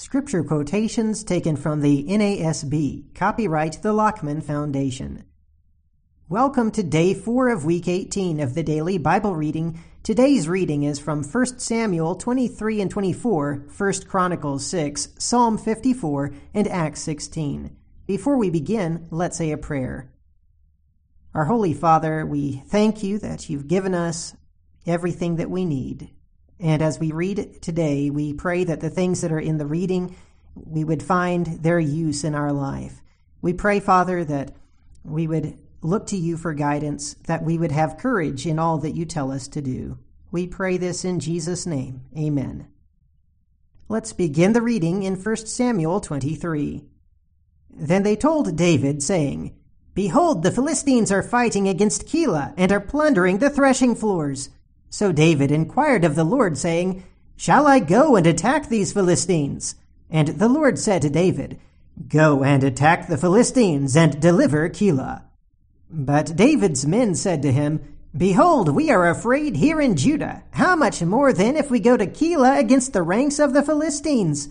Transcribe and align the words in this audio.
Scripture 0.00 0.44
quotations 0.44 1.24
taken 1.24 1.56
from 1.56 1.80
the 1.80 2.04
NASB, 2.04 3.12
copyright 3.16 3.82
the 3.82 3.92
Lockman 3.92 4.40
Foundation. 4.40 5.24
Welcome 6.28 6.70
to 6.70 6.84
day 6.84 7.14
4 7.14 7.48
of 7.48 7.64
week 7.64 7.88
18 7.88 8.38
of 8.38 8.54
the 8.54 8.62
daily 8.62 8.96
Bible 8.96 9.34
reading. 9.34 9.82
Today's 10.04 10.48
reading 10.48 10.84
is 10.84 11.00
from 11.00 11.24
1 11.24 11.58
Samuel 11.58 12.14
23 12.14 12.80
and 12.80 12.88
24, 12.88 13.64
1 13.76 13.92
Chronicles 14.06 14.64
6, 14.66 15.08
Psalm 15.18 15.58
54, 15.58 16.30
and 16.54 16.68
Acts 16.68 17.00
16. 17.00 17.76
Before 18.06 18.36
we 18.36 18.50
begin, 18.50 19.08
let's 19.10 19.36
say 19.36 19.50
a 19.50 19.58
prayer. 19.58 20.12
Our 21.34 21.46
Holy 21.46 21.74
Father, 21.74 22.24
we 22.24 22.62
thank 22.68 23.02
you 23.02 23.18
that 23.18 23.50
you've 23.50 23.66
given 23.66 23.94
us 23.94 24.36
everything 24.86 25.34
that 25.36 25.50
we 25.50 25.64
need. 25.64 26.10
And 26.60 26.82
as 26.82 26.98
we 26.98 27.12
read 27.12 27.62
today, 27.62 28.10
we 28.10 28.32
pray 28.32 28.64
that 28.64 28.80
the 28.80 28.90
things 28.90 29.20
that 29.20 29.32
are 29.32 29.38
in 29.38 29.58
the 29.58 29.66
reading, 29.66 30.16
we 30.54 30.84
would 30.84 31.02
find 31.02 31.46
their 31.62 31.78
use 31.78 32.24
in 32.24 32.34
our 32.34 32.52
life. 32.52 33.00
We 33.40 33.52
pray, 33.52 33.80
Father, 33.80 34.24
that 34.24 34.52
we 35.04 35.26
would 35.26 35.56
look 35.80 36.08
to 36.08 36.16
you 36.16 36.36
for 36.36 36.54
guidance, 36.54 37.14
that 37.26 37.44
we 37.44 37.56
would 37.56 37.72
have 37.72 37.98
courage 37.98 38.46
in 38.46 38.58
all 38.58 38.78
that 38.78 38.96
you 38.96 39.04
tell 39.04 39.30
us 39.30 39.46
to 39.48 39.62
do. 39.62 39.98
We 40.30 40.46
pray 40.46 40.76
this 40.76 41.04
in 41.04 41.20
Jesus' 41.20 41.66
name. 41.66 42.02
Amen. 42.16 42.68
Let's 43.88 44.12
begin 44.12 44.52
the 44.52 44.60
reading 44.60 45.04
in 45.04 45.14
1 45.14 45.36
Samuel 45.36 46.00
23. 46.00 46.84
Then 47.70 48.02
they 48.02 48.16
told 48.16 48.56
David, 48.56 49.02
saying, 49.02 49.54
Behold, 49.94 50.42
the 50.42 50.50
Philistines 50.50 51.10
are 51.10 51.22
fighting 51.22 51.68
against 51.68 52.06
Keilah 52.06 52.52
and 52.56 52.70
are 52.70 52.80
plundering 52.80 53.38
the 53.38 53.48
threshing 53.48 53.94
floors. 53.94 54.50
So 54.90 55.12
David 55.12 55.50
inquired 55.50 56.04
of 56.04 56.14
the 56.14 56.24
Lord, 56.24 56.56
saying, 56.56 57.04
Shall 57.36 57.66
I 57.66 57.78
go 57.78 58.16
and 58.16 58.26
attack 58.26 58.68
these 58.68 58.92
Philistines? 58.92 59.76
And 60.10 60.28
the 60.28 60.48
Lord 60.48 60.78
said 60.78 61.02
to 61.02 61.10
David, 61.10 61.58
Go 62.08 62.42
and 62.42 62.62
attack 62.64 63.06
the 63.06 63.18
Philistines 63.18 63.96
and 63.96 64.20
deliver 64.20 64.68
Keilah. 64.68 65.22
But 65.90 66.36
David's 66.36 66.86
men 66.86 67.14
said 67.14 67.42
to 67.42 67.52
him, 67.52 67.80
Behold, 68.16 68.74
we 68.74 68.90
are 68.90 69.08
afraid 69.08 69.56
here 69.56 69.80
in 69.80 69.96
Judah. 69.96 70.42
How 70.52 70.74
much 70.74 71.02
more 71.02 71.32
then 71.32 71.56
if 71.56 71.70
we 71.70 71.80
go 71.80 71.96
to 71.96 72.06
Keilah 72.06 72.58
against 72.58 72.92
the 72.92 73.02
ranks 73.02 73.38
of 73.38 73.52
the 73.52 73.62
Philistines? 73.62 74.48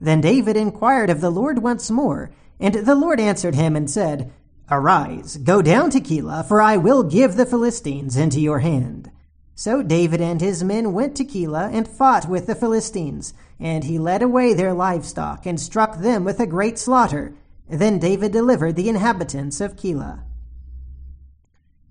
Then 0.00 0.20
David 0.20 0.56
inquired 0.56 1.10
of 1.10 1.20
the 1.20 1.30
Lord 1.30 1.58
once 1.58 1.90
more, 1.90 2.30
and 2.58 2.74
the 2.74 2.94
Lord 2.94 3.20
answered 3.20 3.54
him 3.54 3.76
and 3.76 3.90
said, 3.90 4.32
Arise, 4.70 5.36
go 5.36 5.60
down 5.60 5.90
to 5.90 6.00
Keilah, 6.00 6.46
for 6.46 6.60
I 6.60 6.76
will 6.76 7.02
give 7.02 7.36
the 7.36 7.46
Philistines 7.46 8.16
into 8.16 8.40
your 8.40 8.60
hand. 8.60 9.10
So 9.56 9.82
David 9.82 10.20
and 10.20 10.40
his 10.40 10.64
men 10.64 10.92
went 10.92 11.16
to 11.16 11.24
Keilah 11.24 11.70
and 11.72 11.86
fought 11.86 12.28
with 12.28 12.46
the 12.46 12.56
Philistines, 12.56 13.34
and 13.60 13.84
he 13.84 13.98
led 13.98 14.20
away 14.20 14.52
their 14.52 14.74
livestock 14.74 15.46
and 15.46 15.60
struck 15.60 15.98
them 15.98 16.24
with 16.24 16.40
a 16.40 16.46
great 16.46 16.78
slaughter. 16.78 17.34
Then 17.68 17.98
David 17.98 18.32
delivered 18.32 18.74
the 18.74 18.88
inhabitants 18.88 19.60
of 19.60 19.76
Keilah. 19.76 20.24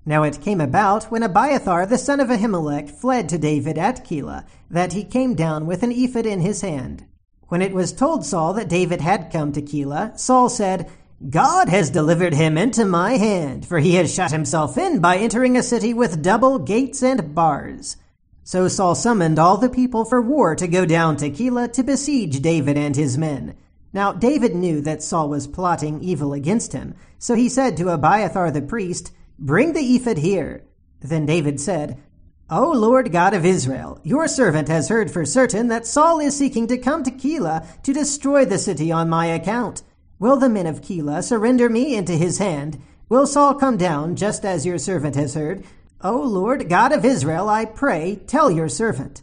Now 0.06 0.24
it 0.24 0.42
came 0.42 0.60
about, 0.60 1.06
when 1.06 1.24
Abiathar 1.24 1.86
the 1.86 1.98
son 1.98 2.20
of 2.20 2.28
Ahimelech 2.28 2.90
fled 2.90 3.30
to 3.30 3.38
David 3.38 3.78
at 3.78 4.04
Keilah, 4.04 4.46
that 4.70 4.92
he 4.92 5.06
came 5.06 5.34
down 5.34 5.66
with 5.66 5.84
an 5.84 5.92
ephod 5.94 6.26
in 6.26 6.42
his 6.42 6.60
hand. 6.60 7.06
When 7.48 7.62
it 7.62 7.74
was 7.74 7.94
told 7.94 8.26
Saul 8.26 8.54
that 8.54 8.68
David 8.68 9.00
had 9.00 9.32
come 9.32 9.54
to 9.54 9.62
Keilah, 9.62 10.20
Saul 10.20 10.50
said, 10.50 10.90
God 11.30 11.70
has 11.70 11.90
delivered 11.90 12.34
him 12.34 12.58
into 12.58 12.84
my 12.84 13.14
hand, 13.14 13.66
for 13.66 13.80
he 13.80 13.96
has 13.96 14.14
shut 14.14 14.32
himself 14.32 14.78
in 14.78 15.00
by 15.00 15.16
entering 15.16 15.56
a 15.56 15.64
city 15.64 15.94
with 15.94 16.22
double 16.22 16.60
gates 16.60 17.02
and 17.02 17.34
bars. 17.34 17.96
So 18.44 18.68
Saul 18.68 18.94
summoned 18.94 19.40
all 19.40 19.56
the 19.56 19.70
people 19.70 20.04
for 20.04 20.22
war 20.22 20.54
to 20.56 20.68
go 20.68 20.86
down 20.86 21.16
to 21.18 21.30
Keilah 21.30 21.72
to 21.74 21.84
besiege 21.84 22.42
David 22.42 22.78
and 22.78 22.94
his 22.94 23.18
men. 23.18 23.56
Now 23.94 24.12
David 24.12 24.54
knew 24.54 24.82
that 24.82 25.02
Saul 25.02 25.30
was 25.30 25.48
plotting 25.48 26.02
evil 26.02 26.34
against 26.34 26.74
him, 26.74 26.94
so 27.20 27.36
he 27.36 27.48
said 27.48 27.78
to 27.78 27.90
Abiathar 27.90 28.52
the 28.52 28.62
priest, 28.62 29.14
Bring 29.40 29.72
the 29.72 29.96
ephod 29.96 30.18
here. 30.18 30.66
Then 31.00 31.26
David 31.26 31.62
said, 31.62 32.02
O 32.50 32.72
Lord 32.72 33.14
God 33.14 33.34
of 33.34 33.46
Israel, 33.46 34.02
your 34.04 34.28
servant 34.28 34.68
has 34.68 34.90
heard 34.90 35.10
for 35.10 35.26
certain 35.26 35.70
that 35.70 35.88
Saul 35.88 36.20
is 36.20 36.36
seeking 36.36 36.68
to 36.68 36.78
come 36.78 37.04
to 37.04 37.12
Keilah 37.12 37.82
to 37.84 37.94
destroy 37.94 38.44
the 38.44 38.60
city 38.60 38.92
on 38.92 39.08
my 39.08 39.28
account. 39.28 39.84
Will 40.24 40.38
the 40.38 40.48
men 40.48 40.68
of 40.68 40.80
Keilah 40.80 41.22
surrender 41.22 41.68
me 41.68 41.98
into 41.98 42.14
his 42.14 42.38
hand? 42.38 42.82
Will 43.10 43.28
Saul 43.28 43.56
come 43.56 43.76
down, 43.76 44.16
just 44.16 44.46
as 44.46 44.66
your 44.66 44.78
servant 44.78 45.18
has 45.18 45.34
heard? 45.34 45.66
O 46.00 46.16
Lord 46.16 46.70
God 46.70 46.94
of 46.94 47.04
Israel, 47.04 47.50
I 47.50 47.66
pray, 47.66 48.22
tell 48.26 48.50
your 48.50 48.70
servant. 48.70 49.22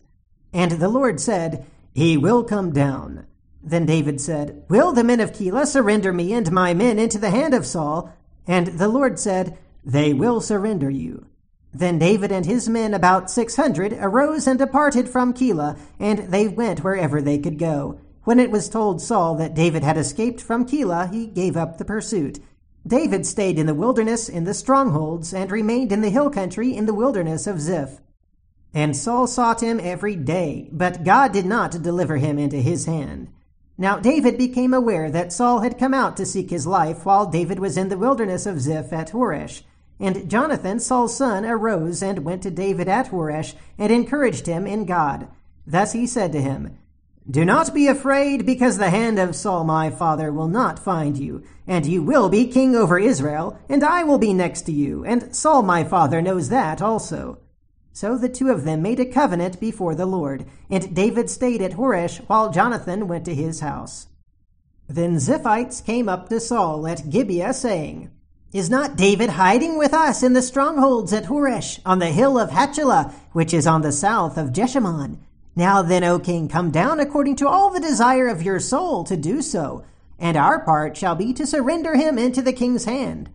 And 0.52 0.72
the 0.72 0.90
Lord 0.90 1.18
said, 1.18 1.64
He 1.94 2.18
will 2.18 2.44
come 2.44 2.70
down. 2.70 3.24
Then 3.62 3.86
David 3.86 4.20
said, 4.20 4.62
Will 4.68 4.92
the 4.92 5.02
men 5.02 5.20
of 5.20 5.32
Keilah 5.32 5.66
surrender 5.66 6.12
me 6.12 6.34
and 6.34 6.52
my 6.52 6.74
men 6.74 6.98
into 6.98 7.16
the 7.16 7.30
hand 7.30 7.54
of 7.54 7.64
Saul? 7.64 8.12
And 8.46 8.66
the 8.66 8.88
Lord 8.88 9.18
said, 9.18 9.56
They 9.82 10.12
will 10.12 10.42
surrender 10.42 10.90
you. 10.90 11.24
Then 11.72 11.98
David 11.98 12.30
and 12.30 12.44
his 12.44 12.68
men, 12.68 12.92
about 12.92 13.30
six 13.30 13.56
hundred, 13.56 13.94
arose 13.94 14.46
and 14.46 14.58
departed 14.58 15.08
from 15.08 15.32
Keilah, 15.32 15.78
and 15.98 16.30
they 16.30 16.46
went 16.46 16.84
wherever 16.84 17.22
they 17.22 17.38
could 17.38 17.58
go. 17.58 18.00
When 18.25 18.38
it 18.38 18.50
was 18.50 18.69
told 18.69 19.00
Saul 19.00 19.34
that 19.36 19.54
David 19.54 19.82
had 19.82 19.97
escaped 19.97 20.41
from 20.41 20.66
Keilah, 20.66 21.12
he 21.12 21.26
gave 21.26 21.56
up 21.56 21.78
the 21.78 21.84
pursuit. 21.84 22.38
David 22.86 23.26
stayed 23.26 23.58
in 23.58 23.66
the 23.66 23.75
wilderness 23.75 24.28
in 24.28 24.44
the 24.44 24.54
strongholds 24.54 25.32
and 25.32 25.50
remained 25.50 25.92
in 25.92 26.00
the 26.00 26.10
hill 26.10 26.30
country 26.30 26.76
in 26.76 26.86
the 26.86 26.94
wilderness 26.94 27.47
of 27.47 27.60
Ziph. 27.60 28.00
And 28.72 28.97
Saul 28.97 29.26
sought 29.26 29.62
him 29.62 29.80
every 29.82 30.16
day, 30.16 30.69
but 30.70 31.04
God 31.04 31.32
did 31.32 31.47
not 31.47 31.82
deliver 31.82 32.19
him 32.19 32.38
into 32.38 32.59
his 32.59 32.86
hand. 32.86 33.28
Now 33.76 33.98
David 33.98 34.36
became 34.36 34.75
aware 34.75 35.10
that 35.10 35.32
Saul 35.32 35.60
had 35.60 35.78
come 35.78 35.94
out 35.94 36.16
to 36.19 36.26
seek 36.26 36.50
his 36.50 36.66
life 36.66 37.04
while 37.06 37.26
David 37.26 37.59
was 37.59 37.76
in 37.76 37.88
the 37.88 37.98
wilderness 37.98 38.44
of 38.44 38.60
Ziph 38.60 38.92
at 38.92 39.10
Horesh. 39.10 39.62
And 39.98 40.30
Jonathan, 40.30 40.78
Saul's 40.80 41.16
son, 41.16 41.44
arose 41.44 42.03
and 42.03 42.25
went 42.25 42.42
to 42.42 42.50
David 42.50 42.88
at 42.88 43.09
Horesh 43.09 43.54
and 43.78 43.91
encouraged 43.92 44.47
him 44.47 44.66
in 44.66 44.84
God. 44.84 45.28
Thus 45.66 45.92
he 45.92 46.06
said 46.06 46.32
to 46.32 46.41
him, 46.41 46.76
do 47.30 47.44
not 47.44 47.72
be 47.72 47.86
afraid, 47.86 48.44
because 48.44 48.78
the 48.78 48.91
hand 48.91 49.18
of 49.18 49.36
Saul 49.36 49.62
my 49.62 49.88
father 49.88 50.32
will 50.32 50.48
not 50.48 50.82
find 50.82 51.16
you, 51.16 51.44
and 51.66 51.86
you 51.86 52.02
will 52.02 52.28
be 52.28 52.48
king 52.48 52.74
over 52.74 52.98
Israel, 52.98 53.56
and 53.68 53.84
I 53.84 54.02
will 54.02 54.18
be 54.18 54.34
next 54.34 54.62
to 54.62 54.72
you, 54.72 55.04
and 55.04 55.36
Saul 55.36 55.62
my 55.62 55.84
father 55.84 56.20
knows 56.20 56.48
that 56.48 56.82
also. 56.82 57.38
So 57.92 58.16
the 58.16 58.28
two 58.28 58.50
of 58.50 58.64
them 58.64 58.82
made 58.82 58.98
a 58.98 59.04
covenant 59.04 59.60
before 59.60 59.94
the 59.94 60.06
Lord, 60.06 60.44
and 60.68 60.94
David 60.94 61.30
stayed 61.30 61.62
at 61.62 61.72
Horesh 61.72 62.18
while 62.26 62.50
Jonathan 62.50 63.06
went 63.06 63.26
to 63.26 63.34
his 63.34 63.60
house. 63.60 64.08
Then 64.88 65.16
Ziphites 65.16 65.84
came 65.84 66.08
up 66.08 66.28
to 66.30 66.41
Saul 66.41 66.86
at 66.88 67.10
Gibeah, 67.10 67.54
saying, 67.54 68.10
Is 68.52 68.70
not 68.70 68.97
David 68.97 69.30
hiding 69.30 69.78
with 69.78 69.94
us 69.94 70.24
in 70.24 70.32
the 70.32 70.42
strongholds 70.42 71.12
at 71.12 71.26
Horesh, 71.26 71.78
on 71.86 72.00
the 72.00 72.06
hill 72.06 72.38
of 72.38 72.50
Hachilah, 72.50 73.12
which 73.32 73.54
is 73.54 73.68
on 73.68 73.82
the 73.82 73.92
south 73.92 74.36
of 74.36 74.52
Jeshimon? 74.52 75.18
Now 75.56 75.82
then, 75.82 76.04
O 76.04 76.18
king, 76.18 76.48
come 76.48 76.70
down 76.70 77.00
according 77.00 77.36
to 77.36 77.48
all 77.48 77.70
the 77.70 77.80
desire 77.80 78.28
of 78.28 78.42
your 78.42 78.60
soul 78.60 79.04
to 79.04 79.16
do 79.16 79.42
so, 79.42 79.84
and 80.18 80.36
our 80.36 80.60
part 80.60 80.96
shall 80.96 81.14
be 81.14 81.32
to 81.34 81.46
surrender 81.46 81.96
him 81.96 82.18
into 82.18 82.42
the 82.42 82.52
king's 82.52 82.84
hand. 82.84 83.30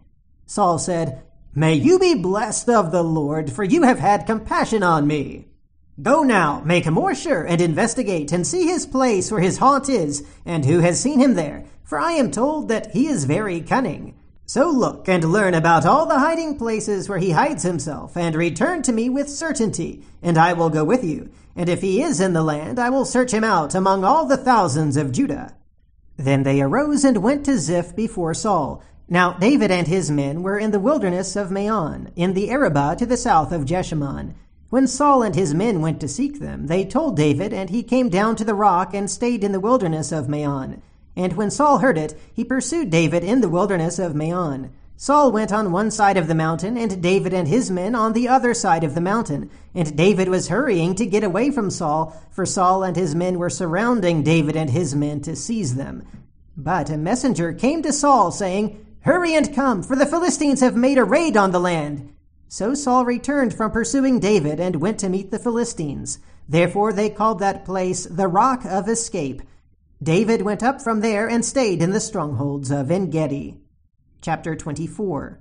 Saul 0.46 0.78
said, 0.78 1.22
May 1.54 1.76
you 1.76 2.00
be 2.00 2.16
blessed 2.16 2.70
of 2.70 2.92
the 2.92 3.04
Lord, 3.04 3.52
for 3.52 3.64
you 3.64 3.84
have 3.84 4.00
had 4.00 4.26
compassion 4.26 4.84
on 4.84 5.08
me. 5.08 5.48
Go 6.02 6.24
now, 6.24 6.62
make 6.66 6.86
more 6.88 7.16
sure, 7.16 7.44
and 7.44 7.62
investigate, 7.62 8.32
and 8.34 8.46
see 8.46 8.68
his 8.68 8.86
place 8.86 9.32
where 9.32 9.40
his 9.40 9.60
haunt 9.60 9.88
is, 9.88 10.26
and 10.46 10.66
who 10.66 10.80
has 10.80 11.00
seen 11.00 11.20
him 11.20 11.36
there, 11.36 11.64
for 11.86 11.98
I 11.98 12.14
am 12.14 12.32
told 12.32 12.68
that 12.68 12.92
he 12.92 13.08
is 13.08 13.24
very 13.24 13.62
cunning. 13.62 14.14
So 14.48 14.70
look 14.70 15.10
and 15.10 15.24
learn 15.24 15.56
about 15.56 15.88
all 15.88 16.06
the 16.06 16.20
hiding 16.20 16.58
places 16.58 17.10
where 17.10 17.18
he 17.18 17.32
hides 17.32 17.64
himself, 17.64 18.16
and 18.16 18.36
return 18.36 18.84
to 18.84 18.94
me 18.94 19.10
with 19.10 19.28
certainty, 19.28 20.04
and 20.22 20.38
I 20.38 20.54
will 20.54 20.70
go 20.70 20.84
with 20.84 21.04
you. 21.04 21.32
And 21.56 21.68
if 21.68 21.82
he 21.82 22.04
is 22.04 22.22
in 22.22 22.34
the 22.34 22.44
land, 22.44 22.78
I 22.78 22.92
will 22.92 23.06
search 23.06 23.32
him 23.32 23.44
out 23.44 23.74
among 23.74 24.04
all 24.04 24.26
the 24.26 24.38
thousands 24.38 24.98
of 24.98 25.12
Judah. 25.12 25.56
Then 26.18 26.44
they 26.44 26.62
arose 26.62 27.04
and 27.04 27.24
went 27.24 27.44
to 27.46 27.58
Ziph 27.58 27.96
before 27.96 28.36
Saul. 28.36 28.84
Now 29.10 29.34
David 29.34 29.72
and 29.72 29.88
his 29.88 30.12
men 30.12 30.44
were 30.44 30.60
in 30.60 30.72
the 30.72 30.80
wilderness 30.80 31.36
of 31.36 31.52
Maon, 31.52 32.12
in 32.16 32.34
the 32.34 32.50
Arabah 32.52 32.96
to 32.98 33.06
the 33.06 33.18
south 33.18 33.52
of 33.52 33.66
Jeshimon. 33.66 34.36
When 34.70 34.88
Saul 34.88 35.24
and 35.24 35.36
his 35.36 35.54
men 35.54 35.82
went 35.82 36.00
to 36.02 36.08
seek 36.08 36.40
them, 36.40 36.68
they 36.68 36.86
told 36.86 37.16
David, 37.16 37.54
and 37.54 37.70
he 37.70 37.82
came 37.82 38.10
down 38.10 38.36
to 38.36 38.44
the 38.44 38.56
rock 38.56 38.94
and 38.94 39.10
stayed 39.10 39.44
in 39.44 39.54
the 39.54 39.60
wilderness 39.60 40.12
of 40.12 40.30
Maon. 40.30 40.82
And 41.16 41.34
when 41.34 41.52
Saul 41.52 41.80
heard 41.80 41.98
it, 41.98 42.20
he 42.34 42.44
pursued 42.44 42.90
David 42.90 43.24
in 43.24 43.42
the 43.42 43.50
wilderness 43.50 44.00
of 44.00 44.16
Maon. 44.16 44.72
Saul 44.98 45.32
went 45.32 45.52
on 45.52 45.72
one 45.72 45.92
side 45.92 46.16
of 46.16 46.28
the 46.28 46.36
mountain, 46.36 46.78
and 46.78 47.02
David 47.02 47.34
and 47.34 47.48
his 47.48 47.70
men 47.70 47.96
on 47.96 48.14
the 48.14 48.30
other 48.30 48.54
side 48.54 48.84
of 48.84 48.96
the 48.96 49.02
mountain. 49.02 49.50
And 49.74 49.96
David 49.96 50.30
was 50.30 50.48
hurrying 50.48 50.96
to 50.96 51.06
get 51.06 51.24
away 51.24 51.52
from 51.52 51.70
Saul, 51.70 52.16
for 52.32 52.46
Saul 52.46 52.84
and 52.84 52.96
his 52.96 53.14
men 53.14 53.38
were 53.38 53.50
surrounding 53.50 54.24
David 54.24 54.56
and 54.56 54.70
his 54.70 54.96
men 54.96 55.22
to 55.22 55.36
seize 55.36 55.76
them. 55.76 56.08
But 56.56 56.90
a 56.90 56.98
messenger 56.98 57.52
came 57.52 57.82
to 57.84 57.92
Saul, 57.92 58.32
saying, 58.32 58.86
Hurry 59.02 59.36
and 59.36 59.54
come, 59.54 59.84
for 59.84 59.96
the 59.96 60.06
Philistines 60.06 60.62
have 60.62 60.76
made 60.76 60.98
a 60.98 61.04
raid 61.04 61.36
on 61.36 61.52
the 61.52 61.60
land. 61.60 62.14
So 62.48 62.74
Saul 62.74 63.06
returned 63.06 63.54
from 63.54 63.72
pursuing 63.72 64.20
David 64.20 64.60
and 64.62 64.78
went 64.78 65.00
to 65.00 65.10
meet 65.10 65.30
the 65.30 65.40
Philistines. 65.40 66.20
Therefore 66.48 66.94
they 66.94 67.10
called 67.10 67.40
that 67.40 67.66
place 67.66 68.06
the 68.06 68.28
Rock 68.28 68.64
of 68.66 68.88
Escape. 68.88 69.42
David 70.04 70.42
went 70.42 70.62
up 70.62 70.82
from 70.82 71.00
there 71.00 71.28
and 71.28 71.44
stayed 71.44 71.82
in 71.82 71.92
the 71.92 72.02
strongholds 72.02 72.70
of 72.70 72.92
Engedi. 72.92 73.62
Chapter 74.22 74.54
24 74.54 75.40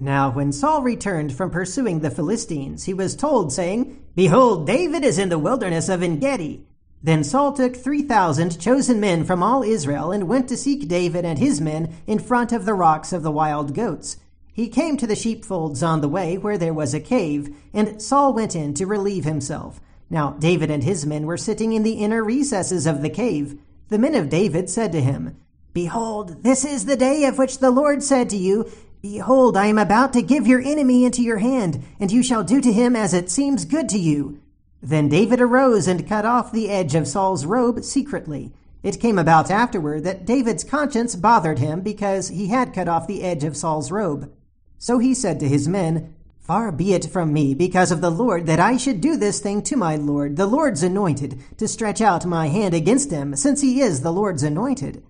Now 0.00 0.30
when 0.32 0.50
Saul 0.50 0.82
returned 0.82 1.32
from 1.32 1.50
pursuing 1.50 2.00
the 2.00 2.10
Philistines, 2.10 2.84
he 2.84 2.92
was 2.92 3.14
told, 3.14 3.52
saying, 3.52 4.04
Behold, 4.16 4.66
David 4.66 5.04
is 5.04 5.16
in 5.16 5.28
the 5.28 5.38
wilderness 5.38 5.88
of 5.88 6.02
Engedi. 6.02 6.66
Then 7.04 7.22
Saul 7.22 7.52
took 7.52 7.76
three 7.76 8.02
thousand 8.02 8.60
chosen 8.60 8.98
men 8.98 9.24
from 9.24 9.44
all 9.44 9.62
Israel 9.62 10.10
and 10.10 10.26
went 10.26 10.48
to 10.48 10.56
seek 10.56 10.88
David 10.88 11.24
and 11.24 11.38
his 11.38 11.60
men 11.60 11.94
in 12.06 12.18
front 12.18 12.52
of 12.52 12.64
the 12.64 12.74
rocks 12.74 13.12
of 13.12 13.22
the 13.22 13.30
wild 13.30 13.74
goats. 13.74 14.16
He 14.52 14.68
came 14.68 14.96
to 14.96 15.06
the 15.06 15.14
sheepfolds 15.14 15.84
on 15.84 16.00
the 16.00 16.08
way 16.08 16.36
where 16.36 16.58
there 16.58 16.74
was 16.74 16.94
a 16.94 17.00
cave, 17.00 17.54
and 17.72 18.02
Saul 18.02 18.34
went 18.34 18.56
in 18.56 18.74
to 18.74 18.86
relieve 18.86 19.24
himself. 19.24 19.80
Now 20.10 20.32
David 20.32 20.68
and 20.68 20.82
his 20.82 21.06
men 21.06 21.26
were 21.26 21.36
sitting 21.36 21.74
in 21.74 21.84
the 21.84 21.92
inner 21.92 22.24
recesses 22.24 22.84
of 22.84 23.02
the 23.02 23.10
cave. 23.10 23.56
The 23.88 23.98
men 23.98 24.14
of 24.14 24.28
David 24.28 24.68
said 24.68 24.92
to 24.92 25.00
him, 25.00 25.36
Behold, 25.72 26.42
this 26.42 26.64
is 26.64 26.84
the 26.84 26.96
day 26.96 27.24
of 27.24 27.38
which 27.38 27.58
the 27.58 27.70
Lord 27.70 28.02
said 28.02 28.28
to 28.30 28.36
you, 28.36 28.70
Behold, 29.00 29.56
I 29.56 29.66
am 29.66 29.78
about 29.78 30.12
to 30.14 30.22
give 30.22 30.46
your 30.46 30.60
enemy 30.60 31.04
into 31.04 31.22
your 31.22 31.38
hand, 31.38 31.82
and 32.00 32.10
you 32.10 32.22
shall 32.22 32.44
do 32.44 32.60
to 32.60 32.72
him 32.72 32.96
as 32.96 33.14
it 33.14 33.30
seems 33.30 33.64
good 33.64 33.88
to 33.90 33.98
you. 33.98 34.40
Then 34.82 35.08
David 35.08 35.40
arose 35.40 35.86
and 35.86 36.06
cut 36.06 36.24
off 36.24 36.52
the 36.52 36.68
edge 36.68 36.94
of 36.94 37.08
Saul's 37.08 37.46
robe 37.46 37.82
secretly. 37.82 38.52
It 38.82 39.00
came 39.00 39.18
about 39.18 39.50
afterward 39.50 40.04
that 40.04 40.24
David's 40.24 40.64
conscience 40.64 41.16
bothered 41.16 41.58
him 41.58 41.80
because 41.80 42.28
he 42.28 42.48
had 42.48 42.74
cut 42.74 42.88
off 42.88 43.06
the 43.06 43.22
edge 43.22 43.44
of 43.44 43.56
Saul's 43.56 43.90
robe. 43.90 44.32
So 44.78 44.98
he 44.98 45.14
said 45.14 45.40
to 45.40 45.48
his 45.48 45.66
men, 45.66 46.14
Far 46.48 46.72
be 46.72 46.94
it 46.94 47.04
from 47.04 47.34
me, 47.34 47.52
because 47.52 47.92
of 47.92 48.00
the 48.00 48.10
Lord, 48.10 48.46
that 48.46 48.58
I 48.58 48.78
should 48.78 49.02
do 49.02 49.18
this 49.18 49.38
thing 49.38 49.60
to 49.64 49.76
my 49.76 49.96
Lord, 49.96 50.36
the 50.36 50.46
Lord's 50.46 50.82
anointed, 50.82 51.38
to 51.58 51.68
stretch 51.68 52.00
out 52.00 52.24
my 52.24 52.46
hand 52.46 52.72
against 52.72 53.10
him, 53.10 53.36
since 53.36 53.60
he 53.60 53.82
is 53.82 54.00
the 54.00 54.14
Lord's 54.14 54.42
anointed. 54.42 55.02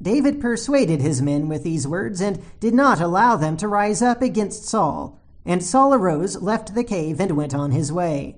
David 0.00 0.40
persuaded 0.40 1.00
his 1.00 1.20
men 1.20 1.48
with 1.48 1.64
these 1.64 1.88
words, 1.88 2.20
and 2.20 2.40
did 2.60 2.74
not 2.74 3.00
allow 3.00 3.34
them 3.34 3.56
to 3.56 3.66
rise 3.66 4.02
up 4.02 4.22
against 4.22 4.66
Saul. 4.66 5.20
And 5.44 5.64
Saul 5.64 5.94
arose, 5.94 6.40
left 6.40 6.76
the 6.76 6.84
cave, 6.84 7.18
and 7.18 7.32
went 7.32 7.56
on 7.56 7.72
his 7.72 7.90
way. 7.90 8.36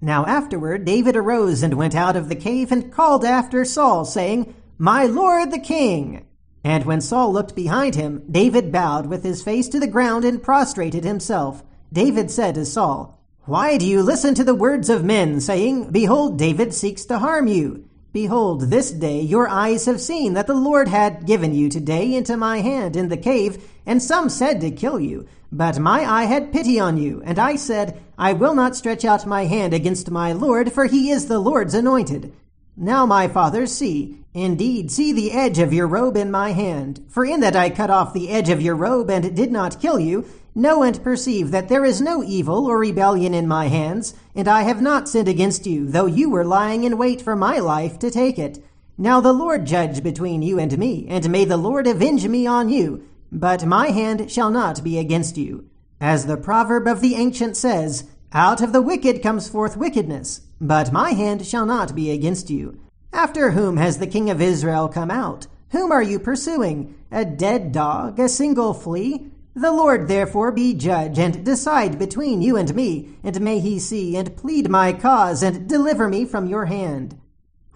Now 0.00 0.24
afterward 0.26 0.84
David 0.84 1.16
arose 1.16 1.60
and 1.64 1.74
went 1.74 1.96
out 1.96 2.14
of 2.14 2.28
the 2.28 2.36
cave 2.36 2.70
and 2.70 2.92
called 2.92 3.24
after 3.24 3.64
Saul, 3.64 4.04
saying, 4.04 4.54
My 4.78 5.06
lord 5.06 5.50
the 5.50 5.58
king! 5.58 6.24
And 6.62 6.84
when 6.84 7.00
Saul 7.00 7.32
looked 7.32 7.56
behind 7.56 7.96
him, 7.96 8.22
David 8.30 8.70
bowed 8.70 9.06
with 9.06 9.24
his 9.24 9.42
face 9.42 9.68
to 9.70 9.80
the 9.80 9.88
ground 9.88 10.24
and 10.24 10.40
prostrated 10.40 11.02
himself. 11.02 11.64
David 11.92 12.30
said 12.30 12.54
to 12.54 12.64
Saul, 12.64 13.18
Why 13.46 13.76
do 13.76 13.86
you 13.86 14.02
listen 14.02 14.34
to 14.36 14.44
the 14.44 14.54
words 14.54 14.88
of 14.88 15.04
men, 15.04 15.40
saying, 15.40 15.90
Behold, 15.90 16.38
David 16.38 16.72
seeks 16.72 17.04
to 17.06 17.18
harm 17.18 17.48
you? 17.48 17.84
Behold, 18.12 18.62
this 18.62 18.90
day 18.90 19.20
your 19.20 19.48
eyes 19.48 19.86
have 19.86 20.00
seen 20.00 20.34
that 20.34 20.46
the 20.46 20.54
Lord 20.54 20.88
had 20.88 21.26
given 21.26 21.54
you 21.54 21.68
today 21.68 22.14
into 22.14 22.36
my 22.36 22.60
hand 22.60 22.96
in 22.96 23.08
the 23.08 23.16
cave, 23.16 23.68
and 23.86 24.02
some 24.02 24.28
said 24.28 24.60
to 24.60 24.70
kill 24.70 25.00
you. 25.00 25.26
But 25.50 25.80
my 25.80 26.04
eye 26.08 26.24
had 26.24 26.52
pity 26.52 26.78
on 26.78 26.96
you, 26.96 27.22
and 27.24 27.38
I 27.38 27.56
said, 27.56 28.00
I 28.16 28.34
will 28.34 28.54
not 28.54 28.76
stretch 28.76 29.04
out 29.04 29.26
my 29.26 29.46
hand 29.46 29.74
against 29.74 30.10
my 30.10 30.32
Lord, 30.32 30.72
for 30.72 30.86
he 30.86 31.10
is 31.10 31.26
the 31.26 31.40
Lord's 31.40 31.74
anointed. 31.74 32.32
Now, 32.76 33.04
my 33.04 33.26
father, 33.26 33.66
see, 33.66 34.18
indeed, 34.32 34.90
see 34.92 35.12
the 35.12 35.32
edge 35.32 35.58
of 35.58 35.72
your 35.72 35.88
robe 35.88 36.16
in 36.16 36.30
my 36.30 36.52
hand. 36.52 37.04
For 37.08 37.24
in 37.24 37.40
that 37.40 37.56
I 37.56 37.68
cut 37.68 37.90
off 37.90 38.12
the 38.12 38.30
edge 38.30 38.48
of 38.48 38.62
your 38.62 38.76
robe 38.76 39.10
and 39.10 39.34
did 39.34 39.50
not 39.50 39.80
kill 39.80 39.98
you, 39.98 40.24
Know 40.54 40.82
and 40.82 41.02
perceive 41.04 41.52
that 41.52 41.68
there 41.68 41.84
is 41.84 42.00
no 42.00 42.24
evil 42.24 42.66
or 42.66 42.78
rebellion 42.78 43.34
in 43.34 43.46
my 43.46 43.68
hands, 43.68 44.14
and 44.34 44.48
I 44.48 44.62
have 44.62 44.82
not 44.82 45.08
sinned 45.08 45.28
against 45.28 45.66
you, 45.66 45.86
though 45.86 46.06
you 46.06 46.28
were 46.28 46.44
lying 46.44 46.82
in 46.82 46.98
wait 46.98 47.22
for 47.22 47.36
my 47.36 47.58
life 47.58 47.98
to 48.00 48.10
take 48.10 48.38
it. 48.38 48.64
Now 48.98 49.20
the 49.20 49.32
Lord 49.32 49.64
judge 49.64 50.02
between 50.02 50.42
you 50.42 50.58
and 50.58 50.76
me, 50.76 51.06
and 51.08 51.30
may 51.30 51.44
the 51.44 51.56
Lord 51.56 51.86
avenge 51.86 52.26
me 52.26 52.46
on 52.46 52.68
you, 52.68 53.06
but 53.30 53.64
my 53.64 53.88
hand 53.88 54.30
shall 54.30 54.50
not 54.50 54.82
be 54.82 54.98
against 54.98 55.38
you. 55.38 55.66
As 56.00 56.26
the 56.26 56.36
proverb 56.36 56.88
of 56.88 57.00
the 57.00 57.14
ancient 57.14 57.56
says, 57.56 58.04
Out 58.32 58.60
of 58.60 58.72
the 58.72 58.82
wicked 58.82 59.22
comes 59.22 59.48
forth 59.48 59.76
wickedness, 59.76 60.42
but 60.60 60.92
my 60.92 61.12
hand 61.12 61.46
shall 61.46 61.64
not 61.64 61.94
be 61.94 62.10
against 62.10 62.50
you. 62.50 62.80
After 63.12 63.52
whom 63.52 63.76
has 63.76 63.98
the 63.98 64.06
king 64.06 64.28
of 64.30 64.40
Israel 64.40 64.88
come 64.88 65.10
out? 65.10 65.46
Whom 65.70 65.92
are 65.92 66.02
you 66.02 66.18
pursuing? 66.18 66.96
A 67.12 67.24
dead 67.24 67.70
dog, 67.70 68.18
a 68.18 68.28
single 68.28 68.74
flea? 68.74 69.30
The 69.60 69.72
Lord 69.72 70.08
therefore 70.08 70.52
be 70.52 70.72
judge, 70.72 71.18
and 71.18 71.44
decide 71.44 71.98
between 71.98 72.40
you 72.40 72.56
and 72.56 72.74
me, 72.74 73.10
and 73.22 73.38
may 73.42 73.60
he 73.60 73.78
see 73.78 74.16
and 74.16 74.34
plead 74.34 74.70
my 74.70 74.94
cause, 74.94 75.42
and 75.42 75.68
deliver 75.68 76.08
me 76.08 76.24
from 76.24 76.46
your 76.46 76.64
hand. 76.64 77.20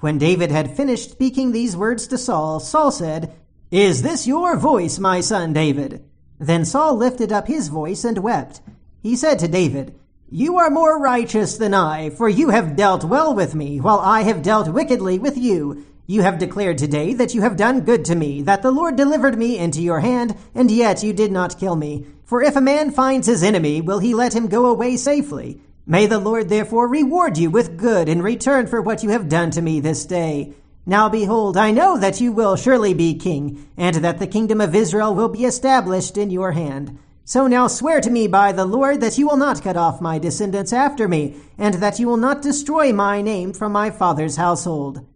When 0.00 0.16
David 0.16 0.50
had 0.50 0.74
finished 0.74 1.10
speaking 1.10 1.52
these 1.52 1.76
words 1.76 2.06
to 2.06 2.16
Saul, 2.16 2.58
Saul 2.58 2.90
said, 2.90 3.34
Is 3.70 4.00
this 4.00 4.26
your 4.26 4.56
voice, 4.56 4.98
my 4.98 5.20
son 5.20 5.52
David? 5.52 6.02
Then 6.40 6.64
Saul 6.64 6.96
lifted 6.96 7.30
up 7.30 7.48
his 7.48 7.68
voice 7.68 8.02
and 8.02 8.16
wept. 8.16 8.62
He 9.02 9.14
said 9.14 9.38
to 9.40 9.46
David, 9.46 9.94
You 10.30 10.56
are 10.56 10.70
more 10.70 10.98
righteous 10.98 11.58
than 11.58 11.74
I, 11.74 12.08
for 12.08 12.30
you 12.30 12.48
have 12.48 12.76
dealt 12.76 13.04
well 13.04 13.34
with 13.34 13.54
me, 13.54 13.78
while 13.78 13.98
I 13.98 14.22
have 14.22 14.42
dealt 14.42 14.70
wickedly 14.70 15.18
with 15.18 15.36
you. 15.36 15.84
You 16.06 16.20
have 16.20 16.38
declared 16.38 16.76
today 16.76 17.14
that 17.14 17.34
you 17.34 17.40
have 17.40 17.56
done 17.56 17.80
good 17.80 18.04
to 18.04 18.14
me, 18.14 18.42
that 18.42 18.60
the 18.60 18.70
Lord 18.70 18.94
delivered 18.94 19.38
me 19.38 19.56
into 19.56 19.80
your 19.80 20.00
hand, 20.00 20.36
and 20.54 20.70
yet 20.70 21.02
you 21.02 21.14
did 21.14 21.32
not 21.32 21.58
kill 21.58 21.76
me. 21.76 22.06
For 22.24 22.42
if 22.42 22.56
a 22.56 22.60
man 22.60 22.90
finds 22.90 23.26
his 23.26 23.42
enemy, 23.42 23.80
will 23.80 24.00
he 24.00 24.14
let 24.14 24.34
him 24.34 24.48
go 24.48 24.66
away 24.66 24.98
safely? 24.98 25.62
May 25.86 26.04
the 26.04 26.18
Lord 26.18 26.50
therefore 26.50 26.88
reward 26.88 27.38
you 27.38 27.50
with 27.50 27.78
good 27.78 28.10
in 28.10 28.20
return 28.20 28.66
for 28.66 28.82
what 28.82 29.02
you 29.02 29.10
have 29.10 29.30
done 29.30 29.50
to 29.52 29.62
me 29.62 29.80
this 29.80 30.04
day. 30.04 30.52
Now 30.84 31.08
behold, 31.08 31.56
I 31.56 31.70
know 31.70 31.96
that 31.96 32.20
you 32.20 32.32
will 32.32 32.56
surely 32.56 32.92
be 32.92 33.14
king, 33.14 33.66
and 33.78 33.96
that 33.96 34.18
the 34.18 34.26
kingdom 34.26 34.60
of 34.60 34.74
Israel 34.74 35.14
will 35.14 35.30
be 35.30 35.46
established 35.46 36.18
in 36.18 36.28
your 36.28 36.52
hand. 36.52 36.98
So 37.24 37.46
now 37.46 37.66
swear 37.66 38.02
to 38.02 38.10
me 38.10 38.26
by 38.26 38.52
the 38.52 38.66
Lord 38.66 39.00
that 39.00 39.16
you 39.16 39.26
will 39.26 39.38
not 39.38 39.62
cut 39.62 39.78
off 39.78 40.02
my 40.02 40.18
descendants 40.18 40.74
after 40.74 41.08
me, 41.08 41.36
and 41.56 41.76
that 41.76 41.98
you 41.98 42.08
will 42.08 42.18
not 42.18 42.42
destroy 42.42 42.92
my 42.92 43.22
name 43.22 43.54
from 43.54 43.72
my 43.72 43.90
father's 43.90 44.36
household. 44.36 45.06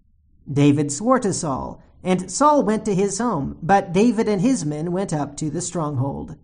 David 0.50 0.90
swore 0.90 1.18
to 1.20 1.32
Saul, 1.32 1.82
and 2.02 2.30
Saul 2.30 2.62
went 2.62 2.84
to 2.84 2.94
his 2.94 3.18
home, 3.18 3.58
but 3.62 3.92
David 3.92 4.28
and 4.28 4.40
his 4.40 4.64
men 4.64 4.92
went 4.92 5.12
up 5.12 5.36
to 5.36 5.50
the 5.50 5.60
stronghold. 5.60 6.36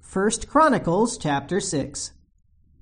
First 0.00 0.48
Chronicles 0.48 1.18
chapter 1.18 1.60
6. 1.60 2.12